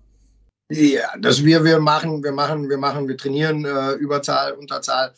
[0.70, 5.12] Ja, das wir, wir machen, wir machen, wir machen, wir trainieren äh, Überzahl, Unterzahl.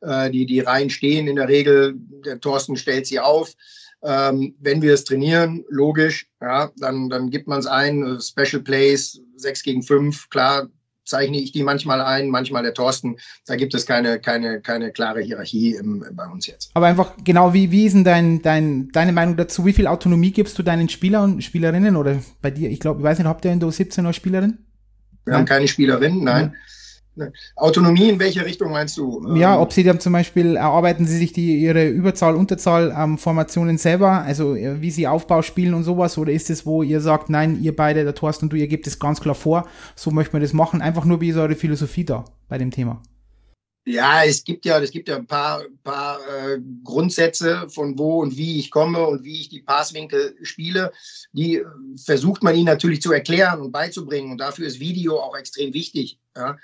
[0.00, 1.94] Äh, die, die Reihen stehen in der Regel,
[2.24, 3.54] der Thorsten stellt sie auf.
[4.02, 8.62] Ähm, wenn wir es trainieren, logisch, ja, dann, dann gibt man es ein, äh, Special
[8.62, 10.68] Plays, 6 gegen 5, klar,
[11.08, 13.16] zeichne ich die manchmal ein, manchmal der Thorsten.
[13.46, 16.70] Da gibt es keine, keine, keine klare Hierarchie im, bei uns jetzt.
[16.74, 19.64] Aber einfach genau, wie, wie ist denn dein, dein, deine Meinung dazu?
[19.66, 22.70] Wie viel Autonomie gibst du deinen Spielern und Spielerinnen oder bei dir?
[22.70, 24.58] Ich glaube, ich weiß nicht, habt ihr in der 17 noch Spielerin?
[25.24, 25.40] Wir nein?
[25.40, 26.52] haben keine Spielerin, nein.
[26.54, 26.60] Ja.
[27.56, 29.22] Autonomie in welche Richtung meinst du?
[29.36, 33.18] Ja, ähm, ob sie dann zum Beispiel erarbeiten sie sich die ihre Überzahl, Unterzahl ähm,
[33.18, 37.00] Formationen selber, also äh, wie sie Aufbau spielen und sowas, oder ist es, wo ihr
[37.00, 40.10] sagt, nein, ihr beide, der Thorsten und du, ihr gebt es ganz klar vor, so
[40.10, 43.02] möchten wir das machen, einfach nur wie ist eure Philosophie da bei dem Thema?
[43.90, 48.36] Ja, es gibt ja, es gibt ja ein paar, paar äh, Grundsätze von wo und
[48.36, 50.92] wie ich komme und wie ich die Passwinkel spiele.
[51.32, 51.64] Die äh,
[51.96, 54.30] versucht man ihnen natürlich zu erklären und beizubringen.
[54.30, 56.18] Und dafür ist Video auch extrem wichtig.
[56.36, 56.58] Ja.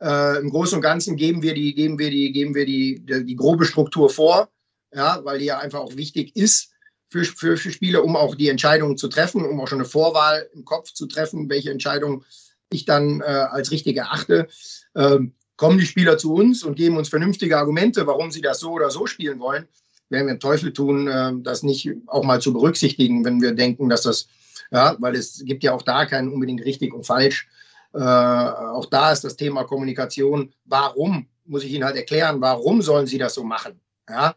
[0.00, 3.24] Äh, Im Großen und Ganzen geben wir die, geben wir die, geben wir die, die,
[3.24, 4.48] die grobe Struktur vor,
[4.94, 6.70] ja, weil die ja einfach auch wichtig ist
[7.10, 10.48] für, für, für Spieler, um auch die Entscheidungen zu treffen, um auch schon eine Vorwahl
[10.54, 12.24] im Kopf zu treffen, welche Entscheidung
[12.70, 14.48] ich dann äh, als richtig erachte.
[14.94, 18.70] Ähm, kommen die Spieler zu uns und geben uns vernünftige Argumente, warum sie das so
[18.72, 19.66] oder so spielen wollen,
[20.10, 23.88] werden wir den Teufel tun, äh, das nicht auch mal zu berücksichtigen, wenn wir denken,
[23.88, 24.28] dass das,
[24.70, 27.48] ja, weil es gibt ja auch da kein unbedingt richtig und falsch.
[27.94, 30.52] Äh, auch da ist das Thema Kommunikation.
[30.64, 33.80] Warum muss ich Ihnen halt erklären, warum sollen Sie das so machen?
[34.08, 34.34] Ja,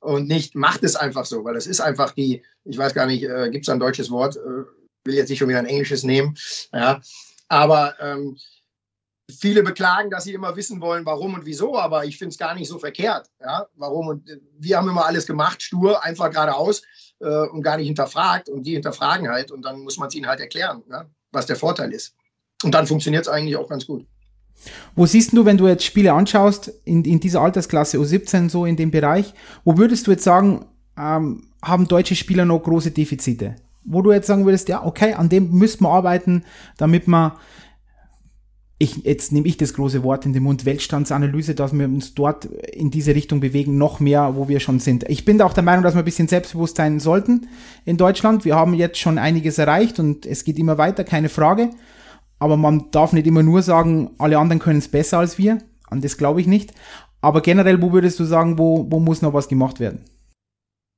[0.00, 3.24] und nicht macht es einfach so, weil es ist einfach die, ich weiß gar nicht,
[3.24, 4.64] äh, gibt es ein deutsches Wort, äh,
[5.04, 6.36] will jetzt nicht schon wieder ein englisches nehmen,
[6.72, 7.00] ja,
[7.48, 8.36] aber ähm,
[9.30, 12.54] viele beklagen, dass sie immer wissen wollen, warum und wieso, aber ich finde es gar
[12.54, 16.82] nicht so verkehrt, ja, warum und äh, wir haben immer alles gemacht, stur, einfach geradeaus
[17.20, 18.48] äh, und gar nicht hinterfragt.
[18.48, 21.56] Und die hinterfragen halt und dann muss man es ihnen halt erklären, ja, was der
[21.56, 22.14] Vorteil ist.
[22.64, 24.06] Und dann funktioniert es eigentlich auch ganz gut.
[24.94, 28.76] Wo siehst du, wenn du jetzt Spiele anschaust, in, in dieser Altersklasse U17, so in
[28.76, 29.34] dem Bereich,
[29.64, 30.66] wo würdest du jetzt sagen,
[30.98, 33.56] ähm, haben deutsche Spieler noch große Defizite?
[33.84, 36.44] Wo du jetzt sagen würdest, ja, okay, an dem müssten wir arbeiten,
[36.78, 37.32] damit man,
[38.78, 42.46] ich, jetzt nehme ich das große Wort in den Mund, Weltstandsanalyse, dass wir uns dort
[42.46, 45.08] in diese Richtung bewegen, noch mehr, wo wir schon sind.
[45.08, 47.48] Ich bin auch der Meinung, dass wir ein bisschen selbstbewusst sein sollten
[47.84, 48.44] in Deutschland.
[48.44, 51.70] Wir haben jetzt schon einiges erreicht und es geht immer weiter, keine Frage.
[52.44, 55.62] Aber man darf nicht immer nur sagen, alle anderen können es besser als wir.
[55.86, 56.74] An das glaube ich nicht.
[57.22, 60.04] Aber generell, wo würdest du sagen, wo, wo muss noch was gemacht werden?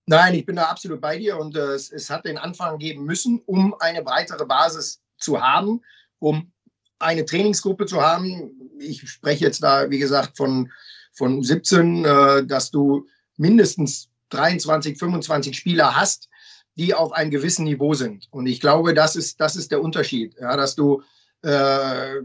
[0.06, 3.04] Nein, ich bin da absolut bei dir und äh, es, es, hat den Anfang geben
[3.04, 5.82] müssen, um eine breitere Basis zu haben,
[6.18, 6.50] um
[6.98, 8.50] eine Trainingsgruppe zu haben.
[8.80, 10.72] Ich spreche jetzt da, wie gesagt, von,
[11.12, 16.28] von 17, äh, dass du mindestens 23, 25 Spieler hast,
[16.74, 18.26] die auf einem gewissen Niveau sind.
[18.32, 21.04] Und ich glaube, das ist, das ist der Unterschied, ja, dass du
[21.42, 22.22] äh,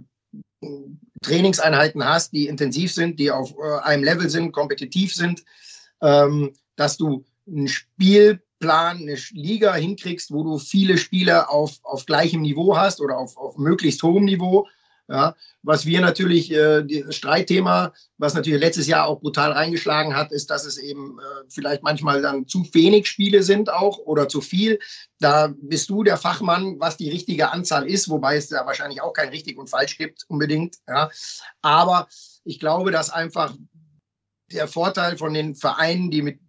[1.22, 5.44] Trainingseinheiten hast, die intensiv sind, die auf äh, einem Level sind, kompetitiv sind,
[6.02, 12.42] ähm, dass du einen Spielplan, eine Liga hinkriegst, wo du viele Spieler auf, auf gleichem
[12.42, 14.68] Niveau hast oder auf, auf möglichst hohem Niveau
[15.12, 20.32] ja, was wir natürlich, äh, das Streitthema, was natürlich letztes Jahr auch brutal reingeschlagen hat,
[20.32, 24.40] ist, dass es eben äh, vielleicht manchmal dann zu wenig Spiele sind auch oder zu
[24.40, 24.80] viel.
[25.20, 29.14] Da bist du der Fachmann, was die richtige Anzahl ist, wobei es da wahrscheinlich auch
[29.14, 30.78] kein richtig und falsch gibt unbedingt.
[30.88, 31.10] Ja.
[31.62, 32.08] Aber
[32.46, 33.54] ich glaube, dass einfach
[34.52, 36.40] der Vorteil von den Vereinen, die mit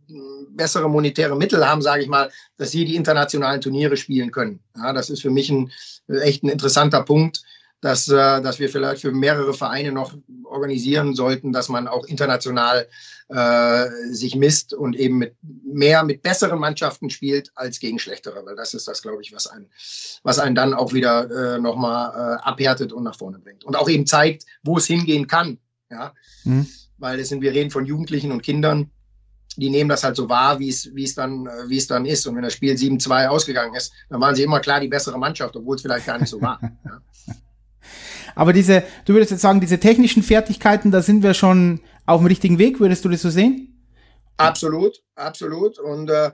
[0.51, 4.61] bessere monetäre Mittel haben, sage ich mal, dass sie die internationalen Turniere spielen können.
[4.77, 5.73] Ja, das ist für mich ein
[6.09, 7.43] echt ein interessanter Punkt
[7.83, 10.15] dass, äh, dass wir vielleicht für mehrere Vereine noch
[10.45, 12.87] organisieren sollten, dass man auch international
[13.29, 18.55] äh, sich misst und eben mit mehr mit besseren Mannschaften spielt als gegen schlechtere, weil
[18.55, 19.69] das ist das, glaube ich, was einen,
[20.23, 23.65] was einen dann auch wieder äh, nochmal äh, abhärtet und nach vorne bringt.
[23.65, 25.59] Und auch eben zeigt, wo es hingehen kann.
[25.91, 26.15] Ja?
[26.45, 26.69] Mhm.
[26.99, 28.93] Weil es sind, wir reden von Jugendlichen und Kindern,
[29.57, 32.07] die nehmen das halt so wahr, wie es, wie es dann, äh, wie es dann
[32.07, 32.29] ist.
[32.29, 35.57] Und wenn das Spiel 7-2 ausgegangen ist, dann waren sie immer klar die bessere Mannschaft,
[35.57, 36.61] obwohl es vielleicht gar nicht so war.
[36.85, 37.01] Ja?
[38.35, 42.27] Aber diese, du würdest jetzt sagen, diese technischen Fertigkeiten, da sind wir schon auf dem
[42.27, 43.69] richtigen Weg, würdest du das so sehen?
[44.37, 45.79] Absolut, absolut.
[45.79, 46.31] Und äh,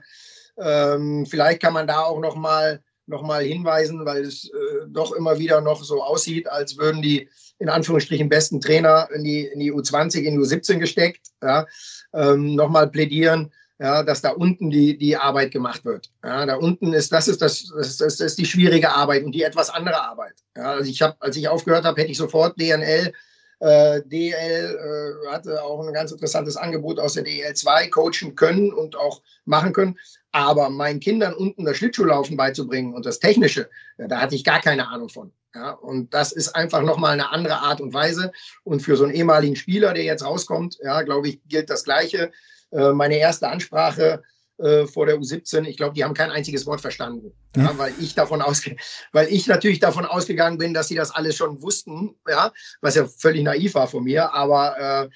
[0.59, 5.11] ähm, vielleicht kann man da auch noch mal, noch mal hinweisen, weil es äh, doch
[5.13, 7.29] immer wieder noch so aussieht, als würden die
[7.59, 11.27] in Anführungsstrichen besten Trainer in die, in die U20, in die U17 gesteckt.
[11.43, 11.65] Ja,
[12.13, 16.11] ähm, noch mal plädieren ja, dass da unten die, die Arbeit gemacht wird.
[16.23, 19.43] Ja, da unten ist, das ist das, das, das ist die schwierige Arbeit und die
[19.43, 20.35] etwas andere Arbeit.
[20.55, 23.13] Ja, also ich habe, als ich aufgehört habe, hätte ich sofort DNL,
[23.61, 28.97] äh, DL äh, hatte auch ein ganz interessantes Angebot aus der DL2 coachen können und
[28.97, 29.97] auch machen können.
[30.31, 34.61] Aber meinen Kindern unten das Schlittschuhlaufen beizubringen und das Technische, ja, da hatte ich gar
[34.61, 35.31] keine Ahnung von.
[35.55, 38.31] Ja, und das ist einfach nochmal eine andere Art und Weise.
[38.63, 42.31] Und für so einen ehemaligen Spieler, der jetzt rauskommt, ja, glaube ich, gilt das Gleiche.
[42.71, 44.21] Äh, meine erste Ansprache
[44.57, 47.63] äh, vor der U17, ich glaube, die haben kein einziges Wort verstanden, ja.
[47.63, 48.75] Ja, weil ich davon ausge
[49.11, 52.51] weil ich natürlich davon ausgegangen bin, dass sie das alles schon wussten, ja,
[52.81, 55.09] was ja völlig naiv war von mir, aber äh,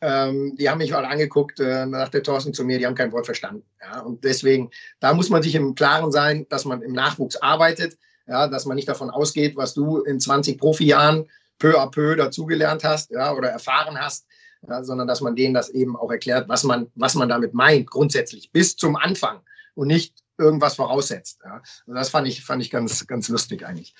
[0.00, 3.12] ähm, die haben mich mal angeguckt, äh, nach der Thorsten zu mir, die haben kein
[3.12, 3.64] Wort verstanden.
[3.80, 4.70] Ja, und deswegen,
[5.00, 8.76] da muss man sich im Klaren sein, dass man im Nachwuchs arbeitet, ja, dass man
[8.76, 11.26] nicht davon ausgeht, was du in 20 Profijahren
[11.58, 14.26] peu à peu dazugelernt hast, ja, oder erfahren hast,
[14.68, 17.90] ja, sondern dass man denen das eben auch erklärt, was man, was man damit meint,
[17.90, 19.40] grundsätzlich, bis zum Anfang
[19.74, 21.40] und nicht irgendwas voraussetzt.
[21.44, 21.62] Ja.
[21.86, 23.94] Und das fand ich, fand ich ganz, ganz lustig eigentlich.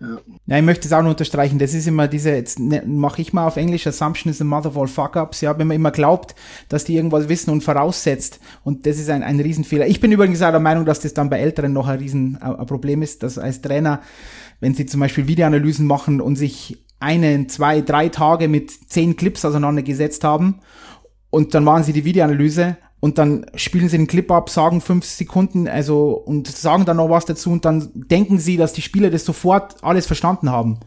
[0.00, 0.58] Ja.
[0.58, 1.58] ich möchte es auch noch unterstreichen.
[1.58, 4.70] Das ist immer diese, jetzt ne, mache ich mal auf Englisch, Assumption is the mother
[4.70, 5.40] of all fuck-ups.
[5.40, 6.34] Ja, wenn man immer glaubt,
[6.68, 8.40] dass die irgendwas wissen und voraussetzt.
[8.64, 9.86] Und das ist ein, ein Riesenfehler.
[9.86, 13.22] Ich bin übrigens auch der Meinung, dass das dann bei Älteren noch ein Riesenproblem ist,
[13.22, 14.02] dass als Trainer,
[14.60, 19.44] wenn sie zum Beispiel Videoanalysen machen und sich einen, zwei, drei Tage mit zehn Clips
[19.44, 20.60] auseinandergesetzt haben
[21.30, 25.04] und dann machen sie die Videoanalyse und dann spielen sie den Clip ab, sagen fünf
[25.04, 29.10] Sekunden, also und sagen dann noch was dazu und dann denken sie, dass die Spieler
[29.10, 30.80] das sofort alles verstanden haben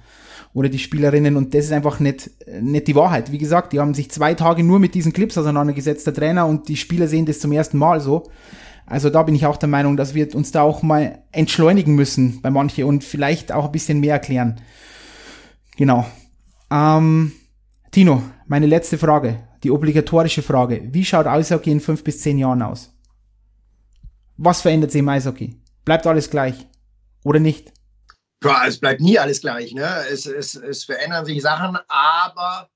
[0.54, 2.32] oder die Spielerinnen und das ist einfach nicht,
[2.62, 3.32] nicht die Wahrheit.
[3.32, 6.68] Wie gesagt, die haben sich zwei Tage nur mit diesen Clips auseinandergesetzt, der Trainer und
[6.68, 8.24] die Spieler sehen das zum ersten Mal so.
[8.88, 12.42] Also da bin ich auch der Meinung, dass wir uns da auch mal entschleunigen müssen
[12.42, 14.60] bei manche und vielleicht auch ein bisschen mehr erklären.
[15.80, 16.06] Genau.
[16.70, 17.32] Ähm,
[17.90, 20.82] Tino, meine letzte Frage, die obligatorische Frage.
[20.92, 22.94] Wie schaut Eishockey in fünf bis zehn Jahren aus?
[24.36, 25.56] Was verändert sich im Eishockey?
[25.86, 26.68] Bleibt alles gleich
[27.24, 27.72] oder nicht?
[28.44, 29.74] Ja, es bleibt nie alles gleich.
[29.74, 29.88] Ne?
[30.12, 32.70] Es, es, es verändern sich Sachen, aber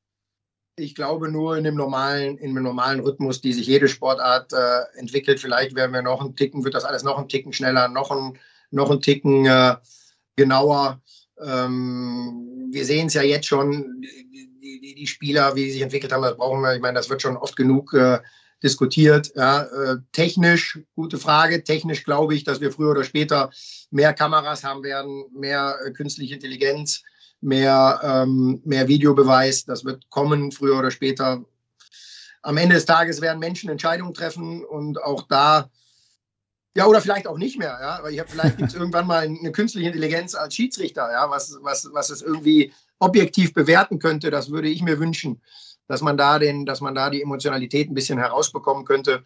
[0.78, 4.98] ich glaube nur in dem normalen, in dem normalen Rhythmus, die sich jede Sportart äh,
[4.98, 5.42] entwickelt.
[5.42, 8.40] Vielleicht werden wir noch einen Ticken, wird das alles noch einen Ticken schneller, noch einen,
[8.72, 9.76] noch einen Ticken äh,
[10.38, 11.02] genauer.
[11.46, 16.24] Ähm, wir sehen es ja jetzt schon, die, die Spieler, wie sie sich entwickelt haben,
[16.24, 16.76] das brauchen wir.
[16.76, 18.20] Ich meine, das wird schon oft genug äh,
[18.64, 19.32] diskutiert.
[19.36, 21.64] Ja, äh, technisch, gute Frage.
[21.64, 23.52] Technisch glaube ich, dass wir früher oder später
[23.92, 27.04] mehr Kameras haben werden, mehr äh, künstliche Intelligenz,
[27.42, 29.66] mehr, ähm, mehr Videobeweis.
[29.66, 31.44] Das wird kommen, früher oder später.
[32.42, 35.70] Am Ende des Tages werden Menschen Entscheidungen treffen und auch da
[36.76, 38.10] ja, oder vielleicht auch nicht mehr, ja.
[38.10, 41.90] Ich habe vielleicht gibt es irgendwann mal eine künstliche Intelligenz als Schiedsrichter, ja, was, was,
[41.94, 44.32] was es irgendwie objektiv bewerten könnte.
[44.32, 45.42] Das würde ich mir wünschen,
[45.88, 49.24] dass man da den, dass man da die Emotionalität ein bisschen herausbekommen könnte.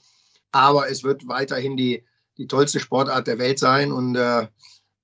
[0.52, 2.04] Aber es wird weiterhin die,
[2.38, 4.48] die tollste Sportart der Welt sein und äh,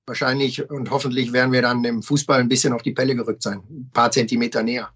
[0.06, 3.64] wahrscheinlich und hoffentlich werden wir dann dem Fußball ein bisschen auf die Pelle gerückt sein,
[3.70, 4.90] ein paar Zentimeter näher.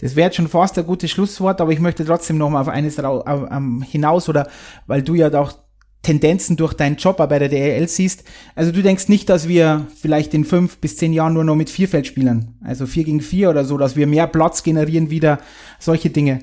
[0.00, 2.68] Das wäre jetzt schon fast ein gutes Schlusswort, aber ich möchte trotzdem noch mal auf
[2.68, 4.48] eines hinaus oder
[4.86, 5.63] weil du ja auch
[6.04, 8.22] Tendenzen durch deinen Job bei der DL siehst.
[8.54, 11.70] Also du denkst nicht, dass wir vielleicht in fünf bis zehn Jahren nur noch mit
[11.70, 15.40] Vierfeld spielen, also vier gegen vier oder so, dass wir mehr Platz generieren wieder,
[15.80, 16.40] solche Dinge,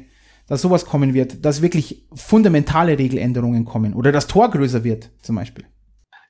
[0.48, 5.38] dass sowas kommen wird, dass wirklich fundamentale Regeländerungen kommen oder das Tor größer wird zum
[5.38, 5.66] Beispiel.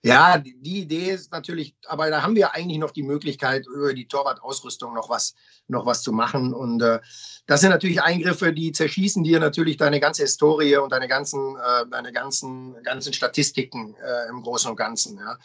[0.03, 4.07] Ja, die Idee ist natürlich, aber da haben wir eigentlich noch die Möglichkeit, über die
[4.07, 5.35] Torwartausrüstung noch was,
[5.67, 6.53] noch was zu machen.
[6.53, 6.99] Und äh,
[7.47, 11.85] das sind natürlich Eingriffe, die zerschießen dir natürlich deine ganze Historie und deine ganzen, äh,
[11.89, 15.17] deine ganzen, ganzen Statistiken äh, im Großen und Ganzen.
[15.17, 15.37] Ja.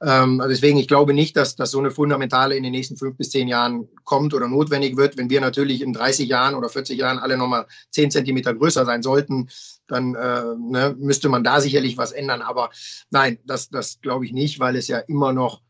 [0.00, 3.16] Ähm, also deswegen, ich glaube nicht, dass, dass so eine fundamentale in den nächsten fünf
[3.16, 5.16] bis zehn Jahren kommt oder notwendig wird.
[5.16, 9.02] Wenn wir natürlich in 30 Jahren oder 40 Jahren alle nochmal zehn Zentimeter größer sein
[9.02, 9.48] sollten,
[9.88, 12.40] dann äh, ne, müsste man da sicherlich was ändern.
[12.40, 12.70] Aber
[13.10, 15.60] nein, das, das glaube ich nicht, weil es ja immer noch,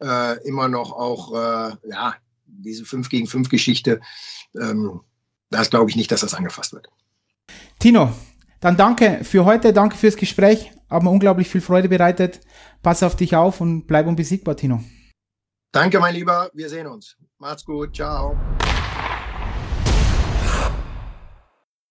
[0.00, 2.14] äh, immer noch auch, äh, ja,
[2.46, 4.00] diese 5 gegen 5 Geschichte,
[4.60, 5.00] ähm,
[5.52, 6.88] das glaube ich nicht, dass das angefasst wird.
[7.78, 8.12] Tino,
[8.60, 12.40] dann danke für heute, danke fürs Gespräch, haben mir unglaublich viel Freude bereitet.
[12.82, 14.82] Pass auf dich auf und bleib unbesiegbar, Tino.
[15.72, 17.16] Danke, mein Lieber, wir sehen uns.
[17.38, 18.36] Macht's gut, ciao.